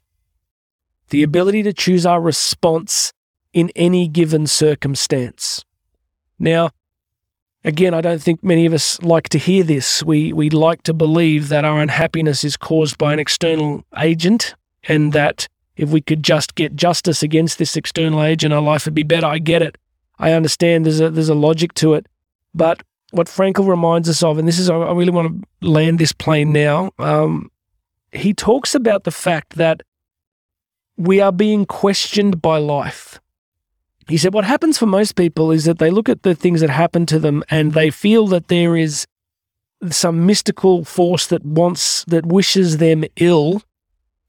The 1.10 1.22
ability 1.22 1.62
to 1.64 1.72
choose 1.72 2.06
our 2.06 2.20
response 2.20 3.12
in 3.52 3.70
any 3.76 4.08
given 4.08 4.46
circumstance. 4.46 5.64
Now, 6.38 6.70
again, 7.62 7.92
I 7.92 8.00
don't 8.00 8.22
think 8.22 8.42
many 8.42 8.64
of 8.64 8.72
us 8.72 9.00
like 9.02 9.28
to 9.28 9.38
hear 9.38 9.62
this. 9.62 10.02
We, 10.02 10.32
we 10.32 10.48
like 10.48 10.82
to 10.84 10.94
believe 10.94 11.50
that 11.50 11.64
our 11.64 11.80
unhappiness 11.80 12.42
is 12.42 12.56
caused 12.56 12.96
by 12.96 13.12
an 13.12 13.18
external 13.18 13.84
agent 13.98 14.54
and 14.84 15.12
that 15.12 15.48
if 15.76 15.90
we 15.90 16.00
could 16.00 16.22
just 16.22 16.54
get 16.54 16.76
justice 16.76 17.22
against 17.22 17.58
this 17.58 17.76
external 17.76 18.22
agent, 18.22 18.52
our 18.52 18.60
life 18.60 18.84
would 18.84 18.94
be 18.94 19.02
better. 19.02 19.26
I 19.26 19.38
get 19.38 19.62
it. 19.62 19.78
I 20.18 20.32
understand 20.32 20.84
there's 20.84 21.00
a 21.00 21.10
there's 21.10 21.28
a 21.28 21.34
logic 21.34 21.74
to 21.74 21.94
it. 21.94 22.06
But 22.54 22.82
what 23.12 23.26
Frankl 23.26 23.66
reminds 23.66 24.08
us 24.08 24.22
of, 24.22 24.38
and 24.38 24.46
this 24.46 24.58
is 24.58 24.68
I 24.68 24.92
really 24.92 25.10
want 25.10 25.42
to 25.62 25.68
land 25.68 25.98
this 25.98 26.12
plane 26.12 26.52
now. 26.52 26.92
Um, 26.98 27.50
he 28.12 28.34
talks 28.34 28.74
about 28.74 29.04
the 29.04 29.10
fact 29.10 29.56
that 29.56 29.82
we 30.96 31.20
are 31.20 31.32
being 31.32 31.64
questioned 31.64 32.42
by 32.42 32.58
life. 32.58 33.20
He 34.08 34.18
said, 34.18 34.34
What 34.34 34.44
happens 34.44 34.76
for 34.76 34.86
most 34.86 35.16
people 35.16 35.50
is 35.50 35.64
that 35.64 35.78
they 35.78 35.90
look 35.90 36.08
at 36.08 36.24
the 36.24 36.34
things 36.34 36.60
that 36.60 36.70
happen 36.70 37.06
to 37.06 37.18
them 37.18 37.42
and 37.48 37.72
they 37.72 37.90
feel 37.90 38.26
that 38.28 38.48
there 38.48 38.76
is 38.76 39.06
some 39.90 40.26
mystical 40.26 40.84
force 40.84 41.26
that 41.28 41.44
wants, 41.44 42.04
that 42.04 42.26
wishes 42.26 42.76
them 42.76 43.04
ill 43.16 43.62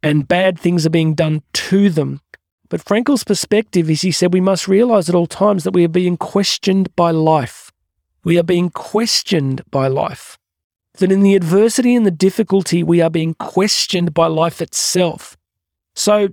and 0.03 0.27
bad 0.27 0.59
things 0.59 0.85
are 0.85 0.91
being 0.91 1.13
done 1.13 1.43
to 1.53 1.89
them. 1.89 2.21
But 2.69 2.81
Frankl's 2.81 3.23
perspective 3.23 3.89
is 3.89 4.01
he 4.01 4.11
said, 4.11 4.33
We 4.33 4.41
must 4.41 4.67
realize 4.67 5.09
at 5.09 5.15
all 5.15 5.27
times 5.27 5.63
that 5.63 5.73
we 5.73 5.83
are 5.83 5.89
being 5.89 6.17
questioned 6.17 6.95
by 6.95 7.11
life. 7.11 7.71
We 8.23 8.39
are 8.39 8.43
being 8.43 8.69
questioned 8.69 9.61
by 9.69 9.87
life. 9.87 10.37
That 10.99 11.11
in 11.11 11.21
the 11.21 11.35
adversity 11.35 11.95
and 11.95 12.05
the 12.05 12.11
difficulty, 12.11 12.83
we 12.83 13.01
are 13.01 13.09
being 13.09 13.33
questioned 13.33 14.13
by 14.13 14.27
life 14.27 14.61
itself. 14.61 15.37
So 15.95 16.29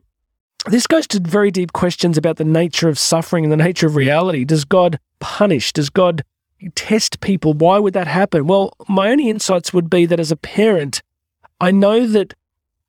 this 0.66 0.86
goes 0.86 1.06
to 1.08 1.20
very 1.20 1.50
deep 1.50 1.72
questions 1.72 2.16
about 2.16 2.36
the 2.36 2.44
nature 2.44 2.88
of 2.88 2.98
suffering 2.98 3.44
and 3.44 3.52
the 3.52 3.56
nature 3.56 3.86
of 3.86 3.96
reality. 3.96 4.44
Does 4.44 4.64
God 4.64 4.98
punish? 5.20 5.72
Does 5.72 5.90
God 5.90 6.22
test 6.74 7.20
people? 7.20 7.52
Why 7.52 7.78
would 7.78 7.94
that 7.94 8.06
happen? 8.06 8.46
Well, 8.46 8.74
my 8.88 9.10
only 9.10 9.28
insights 9.28 9.72
would 9.72 9.88
be 9.88 10.06
that 10.06 10.20
as 10.20 10.30
a 10.30 10.36
parent, 10.36 11.02
I 11.60 11.70
know 11.70 12.06
that 12.06 12.34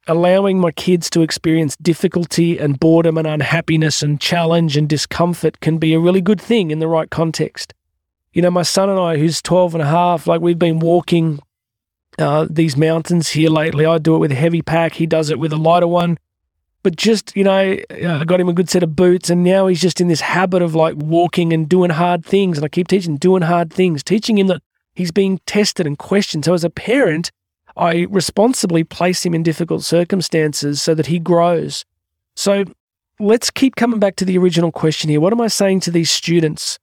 allowing 0.10 0.60
my 0.60 0.72
kids 0.72 1.10
to 1.12 1.22
experience 1.22 1.78
difficulty 1.78 2.58
and 2.58 2.80
boredom 2.80 3.18
and 3.18 3.28
unhappiness 3.28 4.02
and 4.02 4.20
challenge 4.20 4.76
and 4.76 4.90
discomfort 4.90 5.60
can 5.60 5.78
be 5.78 5.94
a 5.94 6.00
really 6.00 6.22
good 6.22 6.42
thing 6.42 6.72
in 6.72 6.80
the 6.80 6.88
right 6.88 7.10
context. 7.10 7.74
You 8.34 8.42
know, 8.42 8.52
my 8.52 8.64
son 8.64 8.90
and 8.90 9.00
I, 9.00 9.18
who's 9.18 9.42
12 9.42 9.76
and 9.76 9.82
a 9.82 9.88
half, 9.88 10.28
like 10.28 10.42
we've 10.42 10.60
been 10.60 10.80
walking 10.80 11.40
uh, 12.18 12.48
these 12.50 12.76
mountains 12.76 13.30
here 13.30 13.50
lately. 13.50 13.86
I 13.86 14.00
do 14.00 14.16
it 14.16 14.20
with 14.20 14.32
a 14.32 14.36
heavy 14.36 14.62
pack. 14.62 14.94
He 14.94 15.06
does 15.06 15.30
it 15.30 15.40
with 15.40 15.54
a 15.54 15.58
lighter 15.58 15.88
one 15.88 16.18
but 16.84 16.96
just 16.96 17.36
you 17.36 17.44
know 17.44 17.52
i 17.54 18.24
got 18.26 18.40
him 18.40 18.50
a 18.50 18.54
good 18.54 18.70
set 18.70 18.84
of 18.84 18.96
boots 18.96 19.30
and 19.30 19.44
now 19.44 19.68
he's 19.68 19.82
just 19.82 20.00
in 20.00 20.08
this 20.08 20.22
habit 20.22 20.62
of 20.62 20.76
like 20.76 20.96
walking 20.96 21.52
and 21.54 21.68
doing 21.68 21.90
hard 21.90 22.26
things 22.26 22.58
and 22.58 22.66
i 22.66 22.70
keep 22.70 22.88
teaching 22.88 23.18
doing 23.18 23.42
hard 23.42 23.72
things 23.72 24.04
teaching 24.04 24.38
him 24.38 24.48
that 24.48 24.62
he's 24.96 25.12
being 25.12 25.40
tested 25.46 25.86
and 25.86 25.98
questioned 25.98 26.46
so 26.46 26.54
as 26.54 26.64
a 26.64 26.70
parent 26.70 27.32
i 27.80 28.06
responsibly 28.10 28.84
place 28.84 29.26
him 29.26 29.34
in 29.34 29.44
difficult 29.44 29.84
circumstances 29.84 30.82
so 30.82 30.94
that 30.94 31.08
he 31.08 31.20
grows 31.20 31.86
so 32.36 32.64
let's 33.20 33.50
keep 33.50 33.76
coming 33.76 34.00
back 34.00 34.16
to 34.16 34.26
the 34.26 34.38
original 34.38 34.72
question 34.72 35.10
here 35.10 35.22
what 35.22 35.34
am 35.34 35.42
i 35.42 35.48
saying 35.48 35.80
to 35.80 35.92
these 35.92 36.12
students 36.12 36.78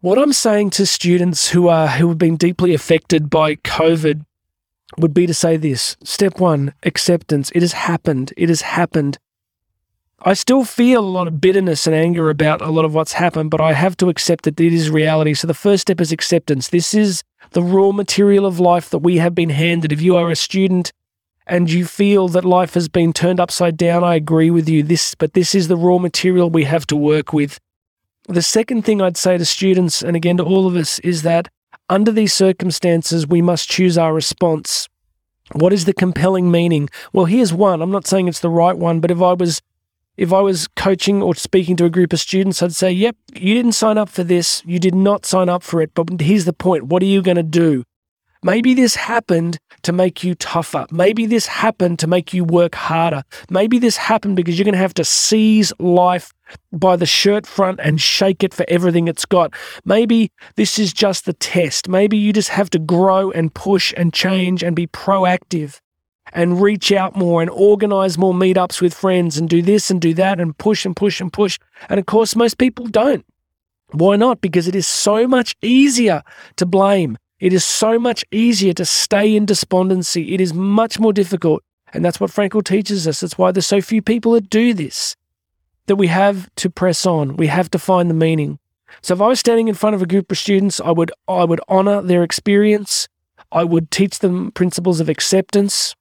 what 0.00 0.18
i'm 0.18 0.32
saying 0.32 0.70
to 0.70 0.86
students 0.86 1.50
who 1.50 1.68
are 1.68 1.88
who 1.88 2.08
have 2.08 2.18
been 2.18 2.36
deeply 2.36 2.74
affected 2.74 3.30
by 3.30 3.54
covid 3.56 4.24
would 4.98 5.14
be 5.14 5.26
to 5.26 5.34
say 5.34 5.56
this 5.56 5.96
step 6.04 6.40
one, 6.40 6.74
acceptance. 6.82 7.50
It 7.54 7.62
has 7.62 7.72
happened. 7.72 8.32
It 8.36 8.48
has 8.48 8.62
happened. 8.62 9.18
I 10.26 10.32
still 10.32 10.64
feel 10.64 11.00
a 11.00 11.04
lot 11.04 11.28
of 11.28 11.38
bitterness 11.38 11.86
and 11.86 11.94
anger 11.94 12.30
about 12.30 12.62
a 12.62 12.70
lot 12.70 12.86
of 12.86 12.94
what's 12.94 13.12
happened, 13.12 13.50
but 13.50 13.60
I 13.60 13.74
have 13.74 13.94
to 13.98 14.08
accept 14.08 14.44
that 14.44 14.58
it 14.58 14.72
is 14.72 14.88
reality. 14.88 15.34
So 15.34 15.46
the 15.46 15.52
first 15.52 15.82
step 15.82 16.00
is 16.00 16.12
acceptance. 16.12 16.68
This 16.68 16.94
is 16.94 17.22
the 17.50 17.62
raw 17.62 17.92
material 17.92 18.46
of 18.46 18.58
life 18.58 18.88
that 18.88 19.00
we 19.00 19.18
have 19.18 19.34
been 19.34 19.50
handed. 19.50 19.92
If 19.92 20.00
you 20.00 20.16
are 20.16 20.30
a 20.30 20.36
student 20.36 20.94
and 21.46 21.70
you 21.70 21.84
feel 21.84 22.28
that 22.28 22.42
life 22.42 22.72
has 22.72 22.88
been 22.88 23.12
turned 23.12 23.38
upside 23.38 23.76
down, 23.76 24.02
I 24.02 24.14
agree 24.14 24.50
with 24.50 24.66
you. 24.66 24.82
This, 24.82 25.14
but 25.14 25.34
this 25.34 25.54
is 25.54 25.68
the 25.68 25.76
raw 25.76 25.98
material 25.98 26.48
we 26.48 26.64
have 26.64 26.86
to 26.86 26.96
work 26.96 27.34
with. 27.34 27.60
The 28.26 28.40
second 28.40 28.86
thing 28.86 29.02
I'd 29.02 29.18
say 29.18 29.36
to 29.36 29.44
students, 29.44 30.00
and 30.00 30.16
again 30.16 30.38
to 30.38 30.44
all 30.44 30.66
of 30.66 30.74
us, 30.74 31.00
is 31.00 31.20
that 31.20 31.50
under 31.90 32.10
these 32.10 32.32
circumstances, 32.32 33.26
we 33.26 33.42
must 33.42 33.68
choose 33.68 33.98
our 33.98 34.14
response. 34.14 34.88
What 35.52 35.74
is 35.74 35.84
the 35.84 35.92
compelling 35.92 36.50
meaning? 36.50 36.88
Well, 37.12 37.26
here's 37.26 37.52
one. 37.52 37.82
I'm 37.82 37.90
not 37.90 38.06
saying 38.06 38.26
it's 38.26 38.40
the 38.40 38.48
right 38.48 38.78
one, 38.78 39.00
but 39.00 39.10
if 39.10 39.20
I 39.20 39.34
was 39.34 39.60
if 40.16 40.32
I 40.32 40.40
was 40.40 40.68
coaching 40.68 41.22
or 41.22 41.34
speaking 41.34 41.76
to 41.76 41.84
a 41.84 41.90
group 41.90 42.12
of 42.12 42.20
students, 42.20 42.62
I'd 42.62 42.74
say, 42.74 42.90
"Yep, 42.92 43.16
you 43.34 43.54
didn't 43.54 43.72
sign 43.72 43.98
up 43.98 44.08
for 44.08 44.24
this. 44.24 44.62
You 44.64 44.78
did 44.78 44.94
not 44.94 45.26
sign 45.26 45.48
up 45.48 45.62
for 45.62 45.80
it, 45.80 45.90
but 45.94 46.20
here's 46.20 46.44
the 46.44 46.52
point. 46.52 46.84
What 46.84 47.02
are 47.02 47.06
you 47.06 47.22
going 47.22 47.36
to 47.36 47.42
do? 47.42 47.84
Maybe 48.44 48.74
this 48.74 48.94
happened 48.94 49.58
to 49.84 49.92
make 49.92 50.22
you 50.22 50.34
tougher. 50.34 50.86
Maybe 50.90 51.24
this 51.24 51.46
happened 51.46 51.98
to 52.00 52.06
make 52.06 52.34
you 52.34 52.44
work 52.44 52.74
harder. 52.74 53.22
Maybe 53.48 53.78
this 53.78 53.96
happened 53.96 54.36
because 54.36 54.58
you're 54.58 54.64
going 54.64 54.74
to 54.74 54.78
have 54.78 54.92
to 54.94 55.04
seize 55.04 55.72
life 55.78 56.30
by 56.70 56.96
the 56.96 57.06
shirt 57.06 57.46
front 57.46 57.80
and 57.82 57.98
shake 57.98 58.44
it 58.44 58.52
for 58.52 58.66
everything 58.68 59.08
it's 59.08 59.24
got. 59.24 59.54
Maybe 59.86 60.30
this 60.56 60.78
is 60.78 60.92
just 60.92 61.24
the 61.24 61.32
test. 61.32 61.88
Maybe 61.88 62.18
you 62.18 62.34
just 62.34 62.50
have 62.50 62.68
to 62.70 62.78
grow 62.78 63.30
and 63.30 63.52
push 63.54 63.94
and 63.96 64.12
change 64.12 64.62
and 64.62 64.76
be 64.76 64.88
proactive 64.88 65.80
and 66.32 66.60
reach 66.60 66.90
out 66.90 67.16
more 67.16 67.42
and 67.42 67.50
organize 67.50 68.18
more 68.18 68.34
meetups 68.34 68.80
with 68.80 68.94
friends 68.94 69.36
and 69.36 69.48
do 69.48 69.62
this 69.62 69.90
and 69.90 70.00
do 70.00 70.14
that 70.14 70.40
and 70.40 70.56
push 70.58 70.84
and 70.84 70.96
push 70.96 71.20
and 71.20 71.32
push. 71.32 71.58
And 71.88 72.00
of 72.00 72.06
course, 72.06 72.34
most 72.34 72.58
people 72.58 72.86
don't. 72.86 73.24
Why 73.92 74.16
not? 74.16 74.40
Because 74.40 74.66
it 74.66 74.74
is 74.74 74.86
so 74.86 75.28
much 75.28 75.54
easier 75.62 76.22
to 76.56 76.66
blame 76.66 77.18
it 77.44 77.52
is 77.52 77.62
so 77.62 77.98
much 77.98 78.24
easier 78.30 78.72
to 78.72 78.86
stay 78.86 79.36
in 79.36 79.44
despondency. 79.44 80.32
It 80.32 80.40
is 80.40 80.54
much 80.54 80.98
more 80.98 81.12
difficult. 81.12 81.62
And 81.92 82.02
that's 82.02 82.18
what 82.18 82.30
Frankl 82.30 82.64
teaches 82.64 83.06
us. 83.06 83.20
That's 83.20 83.36
why 83.36 83.52
there's 83.52 83.66
so 83.66 83.82
few 83.82 84.00
people 84.00 84.32
that 84.32 84.48
do 84.48 84.72
this. 84.72 85.14
That 85.86 85.96
we 85.96 86.06
have 86.06 86.48
to 86.56 86.70
press 86.70 87.04
on. 87.04 87.36
We 87.36 87.48
have 87.48 87.70
to 87.72 87.78
find 87.78 88.08
the 88.08 88.14
meaning. 88.14 88.58
So 89.02 89.12
if 89.12 89.20
I 89.20 89.26
was 89.26 89.40
standing 89.40 89.68
in 89.68 89.74
front 89.74 89.94
of 89.94 90.00
a 90.00 90.06
group 90.06 90.30
of 90.30 90.38
students, 90.38 90.80
I 90.80 90.90
would 90.90 91.12
I 91.28 91.44
would 91.44 91.60
honor 91.68 92.00
their 92.00 92.22
experience. 92.22 93.08
I 93.52 93.64
would 93.64 93.90
teach 93.90 94.20
them 94.20 94.50
principles 94.52 95.00
of 95.00 95.10
acceptance 95.10 95.94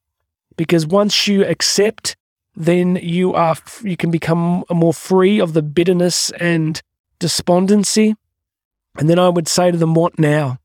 because 0.56 0.86
once 0.86 1.28
you 1.28 1.46
accept, 1.46 2.16
then 2.56 2.98
you 2.98 3.34
are 3.34 3.56
you 3.82 3.98
can 3.98 4.12
become 4.12 4.63
more 4.72 4.94
free 4.94 5.39
of 5.39 5.54
the 5.54 5.62
bitterness 5.62 6.30
and 6.39 6.82
despondency. 7.20 8.16
And 8.98 9.10
then 9.10 9.18
I 9.18 9.30
would 9.30 9.48
say 9.48 9.72
to 9.72 9.78
them, 9.78 9.96
what 9.96 10.20
now? 10.20 10.60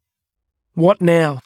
What 0.74 1.01
now? 1.01 1.40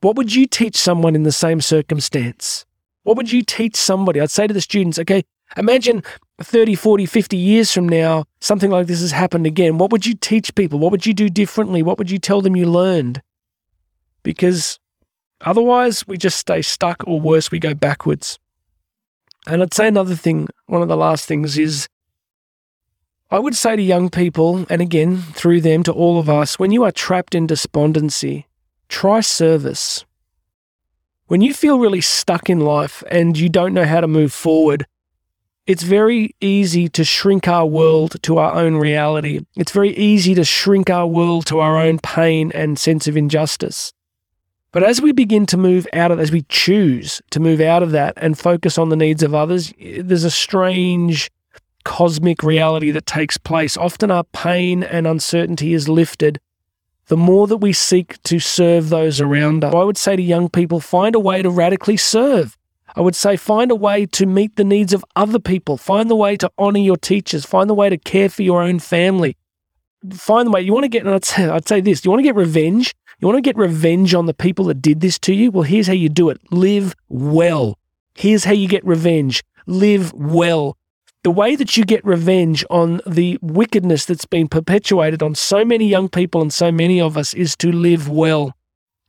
What 0.00 0.16
would 0.16 0.34
you 0.34 0.46
teach 0.46 0.76
someone 0.76 1.14
in 1.14 1.22
the 1.22 1.32
same 1.32 1.62
circumstance? 1.62 2.66
What 3.04 3.16
would 3.16 3.32
you 3.32 3.42
teach 3.42 3.74
somebody? 3.76 4.20
I'd 4.20 4.30
say 4.30 4.46
to 4.46 4.52
the 4.52 4.60
students, 4.60 4.98
okay, 4.98 5.24
imagine 5.56 6.02
30, 6.40 6.74
40, 6.74 7.06
50 7.06 7.36
years 7.36 7.72
from 7.72 7.88
now, 7.88 8.24
something 8.40 8.70
like 8.70 8.86
this 8.86 9.00
has 9.00 9.12
happened 9.12 9.46
again. 9.46 9.78
What 9.78 9.92
would 9.92 10.04
you 10.04 10.14
teach 10.14 10.54
people? 10.54 10.78
What 10.78 10.92
would 10.92 11.06
you 11.06 11.14
do 11.14 11.30
differently? 11.30 11.82
What 11.82 11.96
would 11.96 12.10
you 12.10 12.18
tell 12.18 12.42
them 12.42 12.56
you 12.56 12.66
learned? 12.66 13.22
Because 14.22 14.78
otherwise, 15.40 16.06
we 16.06 16.16
just 16.16 16.38
stay 16.38 16.62
stuck, 16.62 17.02
or 17.06 17.20
worse, 17.20 17.50
we 17.50 17.58
go 17.58 17.74
backwards. 17.74 18.38
And 19.46 19.62
I'd 19.62 19.74
say 19.74 19.88
another 19.88 20.14
thing, 20.14 20.48
one 20.66 20.82
of 20.82 20.88
the 20.88 20.96
last 20.96 21.26
things 21.26 21.58
is 21.58 21.88
I 23.30 23.38
would 23.38 23.56
say 23.56 23.74
to 23.74 23.82
young 23.82 24.10
people, 24.10 24.66
and 24.68 24.80
again, 24.80 25.18
through 25.18 25.62
them 25.62 25.82
to 25.84 25.92
all 25.92 26.18
of 26.18 26.28
us, 26.28 26.58
when 26.58 26.70
you 26.70 26.84
are 26.84 26.92
trapped 26.92 27.34
in 27.34 27.46
despondency, 27.46 28.46
try 28.88 29.20
service. 29.20 30.04
When 31.26 31.40
you 31.40 31.54
feel 31.54 31.78
really 31.78 32.02
stuck 32.02 32.50
in 32.50 32.60
life 32.60 33.02
and 33.10 33.36
you 33.36 33.48
don't 33.48 33.74
know 33.74 33.86
how 33.86 34.00
to 34.02 34.06
move 34.06 34.32
forward, 34.32 34.86
it's 35.66 35.82
very 35.82 36.36
easy 36.42 36.90
to 36.90 37.04
shrink 37.04 37.48
our 37.48 37.64
world 37.64 38.22
to 38.24 38.36
our 38.36 38.52
own 38.52 38.76
reality. 38.76 39.40
It's 39.56 39.72
very 39.72 39.96
easy 39.96 40.34
to 40.34 40.44
shrink 40.44 40.90
our 40.90 41.06
world 41.06 41.46
to 41.46 41.60
our 41.60 41.78
own 41.78 42.00
pain 42.00 42.52
and 42.54 42.78
sense 42.78 43.08
of 43.08 43.16
injustice. 43.16 43.93
But 44.74 44.82
as 44.82 45.00
we 45.00 45.12
begin 45.12 45.46
to 45.46 45.56
move 45.56 45.86
out 45.92 46.10
of, 46.10 46.18
as 46.18 46.32
we 46.32 46.42
choose 46.48 47.22
to 47.30 47.38
move 47.38 47.60
out 47.60 47.84
of 47.84 47.92
that 47.92 48.14
and 48.16 48.36
focus 48.36 48.76
on 48.76 48.88
the 48.88 48.96
needs 48.96 49.22
of 49.22 49.32
others, 49.32 49.72
there's 49.78 50.24
a 50.24 50.32
strange 50.32 51.30
cosmic 51.84 52.42
reality 52.42 52.90
that 52.90 53.06
takes 53.06 53.38
place. 53.38 53.76
Often 53.76 54.10
our 54.10 54.24
pain 54.24 54.82
and 54.82 55.06
uncertainty 55.06 55.74
is 55.74 55.88
lifted 55.88 56.40
the 57.06 57.16
more 57.16 57.46
that 57.46 57.58
we 57.58 57.72
seek 57.72 58.20
to 58.24 58.40
serve 58.40 58.88
those 58.88 59.20
around 59.20 59.62
us. 59.62 59.72
I 59.72 59.84
would 59.84 59.96
say 59.96 60.16
to 60.16 60.22
young 60.22 60.48
people, 60.48 60.80
find 60.80 61.14
a 61.14 61.20
way 61.20 61.40
to 61.40 61.50
radically 61.50 61.96
serve. 61.96 62.56
I 62.96 63.00
would 63.00 63.14
say 63.14 63.36
find 63.36 63.70
a 63.70 63.76
way 63.76 64.06
to 64.06 64.26
meet 64.26 64.56
the 64.56 64.64
needs 64.64 64.92
of 64.92 65.04
other 65.14 65.38
people. 65.38 65.76
Find 65.76 66.10
the 66.10 66.16
way 66.16 66.36
to 66.38 66.50
honor 66.58 66.80
your 66.80 66.96
teachers. 66.96 67.44
Find 67.44 67.70
the 67.70 67.74
way 67.74 67.90
to 67.90 67.98
care 67.98 68.28
for 68.28 68.42
your 68.42 68.60
own 68.60 68.80
family. 68.80 69.36
Find 70.12 70.48
the 70.48 70.50
way. 70.50 70.62
You 70.62 70.72
want 70.72 70.84
to 70.84 70.88
get, 70.88 71.04
and 71.04 71.14
I'd 71.14 71.24
say, 71.24 71.48
I'd 71.48 71.68
say 71.68 71.80
this, 71.80 72.04
you 72.04 72.10
want 72.10 72.20
to 72.20 72.24
get 72.24 72.34
revenge? 72.34 72.92
You 73.18 73.28
want 73.28 73.38
to 73.38 73.42
get 73.42 73.56
revenge 73.56 74.14
on 74.14 74.26
the 74.26 74.34
people 74.34 74.66
that 74.66 74.82
did 74.82 75.00
this 75.00 75.18
to 75.20 75.34
you? 75.34 75.50
Well, 75.50 75.62
here's 75.62 75.86
how 75.86 75.92
you 75.92 76.08
do 76.08 76.30
it 76.30 76.40
live 76.50 76.94
well. 77.08 77.78
Here's 78.14 78.44
how 78.44 78.52
you 78.52 78.68
get 78.68 78.84
revenge. 78.84 79.42
Live 79.66 80.12
well 80.12 80.76
the 81.24 81.30
way 81.30 81.56
that 81.56 81.76
you 81.76 81.84
get 81.86 82.04
revenge 82.04 82.64
on 82.68 83.00
the 83.06 83.38
wickedness 83.40 84.04
that's 84.04 84.26
been 84.26 84.46
perpetuated 84.46 85.22
on 85.22 85.34
so 85.34 85.64
many 85.64 85.88
young 85.88 86.06
people 86.08 86.42
and 86.42 86.52
so 86.52 86.70
many 86.70 87.00
of 87.00 87.16
us 87.16 87.32
is 87.32 87.56
to 87.56 87.72
live 87.72 88.10
well, 88.10 88.54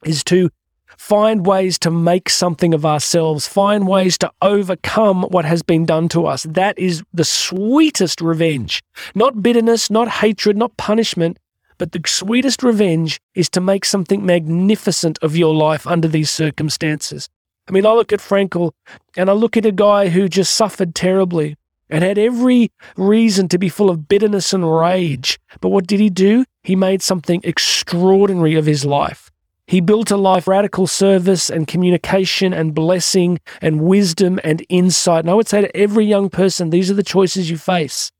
is 0.05 0.23
to 0.23 0.49
find 0.97 1.45
ways 1.45 1.77
to 1.77 1.91
make 1.91 2.29
something 2.29 2.73
of 2.73 2.85
ourselves, 2.85 3.49
find 3.49 3.85
ways 3.85 4.17
to 4.17 4.31
overcome 4.41 5.23
what 5.23 5.43
has 5.43 5.61
been 5.61 5.85
done 5.85 6.07
to 6.07 6.25
us. 6.25 6.43
That 6.43 6.79
is 6.79 7.03
the 7.13 7.25
sweetest 7.25 8.21
revenge. 8.21 8.81
Not 9.13 9.43
bitterness, 9.43 9.89
not 9.91 10.07
hatred, 10.07 10.55
not 10.55 10.77
punishment, 10.77 11.37
but 11.77 11.91
the 11.91 12.01
sweetest 12.05 12.63
revenge 12.63 13.19
is 13.33 13.49
to 13.49 13.61
make 13.61 13.85
something 13.85 14.25
magnificent 14.25 15.19
of 15.21 15.35
your 15.35 15.53
life 15.53 15.85
under 15.87 16.07
these 16.07 16.31
circumstances. 16.31 17.29
I 17.67 17.71
mean, 17.71 17.85
I 17.85 17.93
look 17.93 18.13
at 18.13 18.19
Frankl 18.19 18.71
and 19.17 19.29
I 19.29 19.33
look 19.33 19.57
at 19.57 19.65
a 19.65 19.71
guy 19.71 20.09
who 20.09 20.29
just 20.29 20.55
suffered 20.55 20.93
terribly 20.93 21.55
and 21.89 22.03
had 22.03 22.17
every 22.17 22.71
reason 22.97 23.47
to 23.49 23.57
be 23.57 23.69
full 23.69 23.89
of 23.89 24.07
bitterness 24.07 24.53
and 24.53 24.77
rage. 24.77 25.39
But 25.61 25.69
what 25.69 25.87
did 25.87 25.99
he 25.99 26.09
do? 26.09 26.45
He 26.63 26.75
made 26.75 27.01
something 27.01 27.41
extraordinary 27.43 28.55
of 28.55 28.65
his 28.65 28.85
life. 28.85 29.31
He 29.67 29.81
built 29.81 30.11
a 30.11 30.17
life 30.17 30.47
radical 30.47 30.85
service 30.85 31.49
and 31.49 31.67
communication 31.67 32.53
and 32.53 32.75
blessing 32.75 33.39
and 33.61 33.81
wisdom 33.81 34.39
and 34.43 34.63
insight. 34.69 35.21
And 35.21 35.29
I 35.31 35.33
would 35.33 35.47
say 35.47 35.61
to 35.61 35.75
every 35.75 36.05
young 36.05 36.29
person, 36.29 36.69
these 36.69 36.91
are 36.91 36.95
the 36.95 37.03
choices 37.03 37.49
you 37.49 37.57
face. 37.57 38.11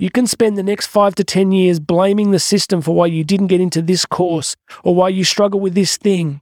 You 0.00 0.08
can 0.08 0.26
spend 0.26 0.56
the 0.56 0.62
next 0.62 0.86
five 0.86 1.14
to 1.16 1.24
10 1.24 1.52
years 1.52 1.78
blaming 1.78 2.30
the 2.30 2.38
system 2.38 2.80
for 2.80 2.94
why 2.94 3.04
you 3.04 3.22
didn't 3.22 3.48
get 3.48 3.60
into 3.60 3.82
this 3.82 4.06
course 4.06 4.56
or 4.82 4.94
why 4.94 5.10
you 5.10 5.24
struggle 5.24 5.60
with 5.60 5.74
this 5.74 5.98
thing. 5.98 6.40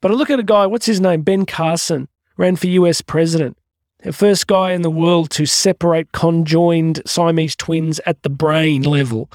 But 0.00 0.12
I 0.12 0.14
look 0.14 0.30
at 0.30 0.38
a 0.38 0.44
guy, 0.44 0.66
what's 0.66 0.86
his 0.86 1.00
name? 1.00 1.22
Ben 1.22 1.44
Carson, 1.44 2.06
ran 2.36 2.54
for 2.54 2.68
US 2.68 3.00
president. 3.02 3.58
The 4.04 4.12
first 4.12 4.46
guy 4.46 4.70
in 4.70 4.82
the 4.82 4.92
world 4.92 5.28
to 5.30 5.44
separate 5.44 6.12
conjoined 6.12 7.02
Siamese 7.04 7.56
twins 7.56 8.00
at 8.06 8.22
the 8.22 8.30
brain 8.30 8.82
level. 8.82 9.28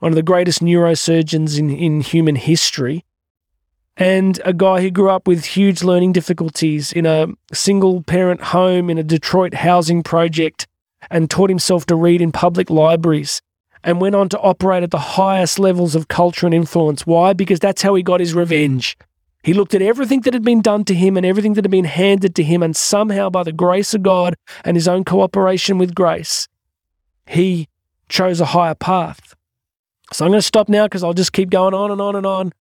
One 0.00 0.10
of 0.10 0.16
the 0.16 0.22
greatest 0.24 0.60
neurosurgeons 0.60 1.60
in, 1.60 1.70
in 1.70 2.00
human 2.00 2.34
history 2.34 3.04
and 3.96 4.40
a 4.44 4.52
guy 4.52 4.80
who 4.80 4.90
grew 4.90 5.10
up 5.10 5.28
with 5.28 5.44
huge 5.44 5.84
learning 5.84 6.14
difficulties 6.14 6.92
in 6.92 7.06
a 7.06 7.28
single 7.52 8.02
parent 8.02 8.40
home 8.40 8.90
in 8.90 8.98
a 8.98 9.04
Detroit 9.04 9.54
housing 9.54 10.02
project 10.02 10.66
and 11.10 11.30
taught 11.30 11.50
himself 11.50 11.86
to 11.86 11.96
read 11.96 12.20
in 12.20 12.32
public 12.32 12.70
libraries 12.70 13.40
and 13.84 14.00
went 14.00 14.14
on 14.14 14.28
to 14.28 14.38
operate 14.38 14.82
at 14.82 14.90
the 14.90 14.98
highest 14.98 15.58
levels 15.58 15.94
of 15.94 16.08
culture 16.08 16.46
and 16.46 16.54
influence. 16.54 17.06
Why? 17.06 17.32
Because 17.32 17.58
that's 17.58 17.82
how 17.82 17.94
he 17.94 18.02
got 18.02 18.20
his 18.20 18.34
revenge. 18.34 18.96
He 19.42 19.54
looked 19.54 19.74
at 19.74 19.82
everything 19.82 20.20
that 20.20 20.34
had 20.34 20.44
been 20.44 20.62
done 20.62 20.84
to 20.84 20.94
him 20.94 21.16
and 21.16 21.26
everything 21.26 21.54
that 21.54 21.64
had 21.64 21.70
been 21.70 21.84
handed 21.84 22.36
to 22.36 22.44
him, 22.44 22.62
and 22.62 22.76
somehow, 22.76 23.28
by 23.28 23.42
the 23.42 23.52
grace 23.52 23.92
of 23.92 24.02
God 24.02 24.36
and 24.64 24.76
his 24.76 24.86
own 24.86 25.04
cooperation 25.04 25.78
with 25.78 25.96
grace, 25.96 26.46
he 27.26 27.68
chose 28.08 28.40
a 28.40 28.46
higher 28.46 28.76
path. 28.76 29.34
So 30.12 30.24
I'm 30.24 30.30
going 30.30 30.38
to 30.38 30.46
stop 30.46 30.68
now 30.68 30.84
because 30.84 31.02
I'll 31.02 31.12
just 31.12 31.32
keep 31.32 31.50
going 31.50 31.74
on 31.74 31.90
and 31.90 32.00
on 32.00 32.14
and 32.14 32.26
on. 32.26 32.52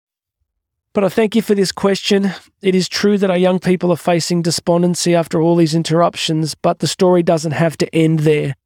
But 0.92 1.04
I 1.04 1.08
thank 1.08 1.36
you 1.36 1.42
for 1.42 1.54
this 1.54 1.70
question. 1.70 2.32
It 2.62 2.74
is 2.74 2.88
true 2.88 3.16
that 3.18 3.30
our 3.30 3.36
young 3.36 3.60
people 3.60 3.92
are 3.92 3.96
facing 3.96 4.42
despondency 4.42 5.14
after 5.14 5.40
all 5.40 5.54
these 5.54 5.74
interruptions, 5.74 6.56
but 6.56 6.80
the 6.80 6.88
story 6.88 7.22
doesn't 7.22 7.52
have 7.52 7.76
to 7.78 7.94
end 7.94 8.20
there. 8.20 8.56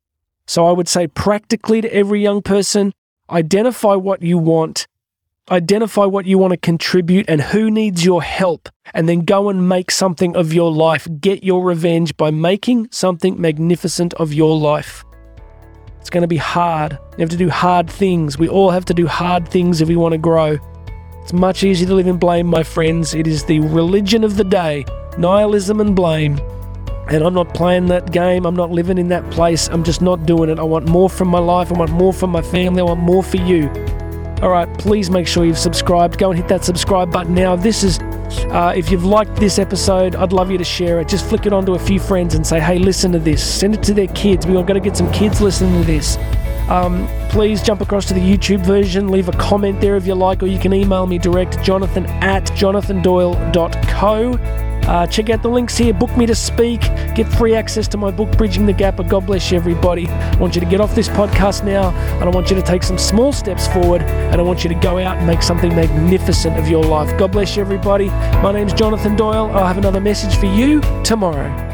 So 0.46 0.66
I 0.66 0.72
would 0.72 0.88
say, 0.88 1.06
practically 1.06 1.82
to 1.82 1.94
every 1.94 2.22
young 2.22 2.40
person, 2.40 2.94
identify 3.28 3.94
what 3.94 4.22
you 4.22 4.38
want, 4.38 4.86
identify 5.50 6.06
what 6.06 6.24
you 6.24 6.38
want 6.38 6.52
to 6.52 6.56
contribute 6.56 7.28
and 7.28 7.42
who 7.42 7.70
needs 7.70 8.06
your 8.06 8.22
help, 8.22 8.70
and 8.94 9.06
then 9.06 9.20
go 9.20 9.50
and 9.50 9.68
make 9.68 9.90
something 9.90 10.34
of 10.34 10.50
your 10.50 10.72
life. 10.72 11.06
Get 11.20 11.44
your 11.44 11.62
revenge 11.62 12.16
by 12.16 12.30
making 12.30 12.88
something 12.90 13.38
magnificent 13.38 14.14
of 14.14 14.32
your 14.32 14.56
life. 14.58 15.04
It's 16.00 16.08
going 16.08 16.22
to 16.22 16.28
be 16.28 16.38
hard. 16.38 16.92
You 16.92 17.22
have 17.22 17.30
to 17.30 17.36
do 17.36 17.50
hard 17.50 17.90
things. 17.90 18.38
We 18.38 18.48
all 18.48 18.70
have 18.70 18.86
to 18.86 18.94
do 18.94 19.06
hard 19.06 19.46
things 19.46 19.82
if 19.82 19.88
we 19.88 19.96
want 19.96 20.12
to 20.12 20.18
grow. 20.18 20.58
It's 21.24 21.32
much 21.32 21.64
easier 21.64 21.88
to 21.88 21.94
live 21.94 22.06
in 22.06 22.18
blame, 22.18 22.46
my 22.46 22.62
friends. 22.62 23.14
It 23.14 23.26
is 23.26 23.46
the 23.46 23.60
religion 23.60 24.24
of 24.24 24.36
the 24.36 24.44
day 24.44 24.84
nihilism 25.16 25.80
and 25.80 25.96
blame. 25.96 26.38
And 27.08 27.24
I'm 27.24 27.32
not 27.32 27.54
playing 27.54 27.86
that 27.86 28.12
game. 28.12 28.44
I'm 28.44 28.54
not 28.54 28.70
living 28.70 28.98
in 28.98 29.08
that 29.08 29.30
place. 29.30 29.68
I'm 29.68 29.84
just 29.84 30.02
not 30.02 30.26
doing 30.26 30.50
it. 30.50 30.58
I 30.58 30.64
want 30.64 30.86
more 30.86 31.08
from 31.08 31.28
my 31.28 31.38
life. 31.38 31.72
I 31.72 31.78
want 31.78 31.92
more 31.92 32.12
from 32.12 32.28
my 32.28 32.42
family. 32.42 32.80
I 32.80 32.84
want 32.84 33.00
more 33.00 33.22
for 33.22 33.38
you. 33.38 33.70
All 34.42 34.50
right, 34.50 34.68
please 34.78 35.08
make 35.08 35.26
sure 35.26 35.46
you've 35.46 35.56
subscribed. 35.56 36.18
Go 36.18 36.30
and 36.30 36.38
hit 36.38 36.48
that 36.48 36.62
subscribe 36.62 37.10
button 37.10 37.34
now. 37.34 37.56
This 37.56 37.84
is, 37.84 38.00
uh, 38.50 38.74
if 38.76 38.90
you've 38.90 39.06
liked 39.06 39.34
this 39.36 39.58
episode, 39.58 40.16
I'd 40.16 40.34
love 40.34 40.50
you 40.50 40.58
to 40.58 40.64
share 40.64 41.00
it. 41.00 41.08
Just 41.08 41.24
flick 41.24 41.46
it 41.46 41.54
on 41.54 41.64
to 41.64 41.72
a 41.72 41.78
few 41.78 42.00
friends 42.00 42.34
and 42.34 42.46
say, 42.46 42.60
hey, 42.60 42.78
listen 42.78 43.12
to 43.12 43.18
this. 43.18 43.42
Send 43.42 43.72
it 43.72 43.82
to 43.84 43.94
their 43.94 44.08
kids. 44.08 44.46
We're 44.46 44.62
going 44.62 44.74
to 44.74 44.80
get 44.80 44.94
some 44.94 45.10
kids 45.10 45.40
listening 45.40 45.80
to 45.80 45.86
this. 45.86 46.18
Um, 46.68 47.06
please 47.28 47.62
jump 47.62 47.80
across 47.80 48.06
to 48.06 48.14
the 48.14 48.20
YouTube 48.20 48.64
version, 48.64 49.08
leave 49.08 49.28
a 49.28 49.32
comment 49.32 49.80
there 49.80 49.96
if 49.96 50.06
you 50.06 50.14
like, 50.14 50.42
or 50.42 50.46
you 50.46 50.58
can 50.58 50.72
email 50.72 51.06
me 51.06 51.18
direct, 51.18 51.62
jonathan 51.62 52.06
at 52.06 52.44
jonathandoyle.co. 52.44 54.64
Uh, 54.86 55.06
check 55.06 55.30
out 55.30 55.42
the 55.42 55.48
links 55.48 55.78
here, 55.78 55.94
book 55.94 56.14
me 56.14 56.26
to 56.26 56.34
speak, 56.34 56.82
get 57.14 57.26
free 57.38 57.54
access 57.54 57.88
to 57.88 57.96
my 57.96 58.10
book, 58.10 58.30
Bridging 58.36 58.66
the 58.66 58.72
Gap. 58.72 58.96
But 58.96 59.08
God 59.08 59.24
bless 59.24 59.50
you, 59.50 59.56
everybody. 59.56 60.06
I 60.08 60.36
want 60.36 60.54
you 60.54 60.60
to 60.60 60.66
get 60.66 60.80
off 60.80 60.94
this 60.94 61.08
podcast 61.08 61.64
now, 61.64 61.90
and 61.90 62.24
I 62.24 62.28
want 62.28 62.50
you 62.50 62.56
to 62.56 62.62
take 62.62 62.82
some 62.82 62.98
small 62.98 63.32
steps 63.32 63.66
forward, 63.68 64.02
and 64.02 64.40
I 64.40 64.44
want 64.44 64.62
you 64.62 64.68
to 64.68 64.76
go 64.76 64.98
out 64.98 65.16
and 65.16 65.26
make 65.26 65.42
something 65.42 65.74
magnificent 65.74 66.58
of 66.58 66.68
your 66.68 66.84
life. 66.84 67.16
God 67.18 67.32
bless 67.32 67.56
you, 67.56 67.62
everybody. 67.62 68.08
My 68.42 68.52
name's 68.52 68.74
Jonathan 68.74 69.16
Doyle. 69.16 69.50
I'll 69.52 69.66
have 69.66 69.78
another 69.78 70.00
message 70.00 70.36
for 70.36 70.46
you 70.46 70.82
tomorrow. 71.02 71.73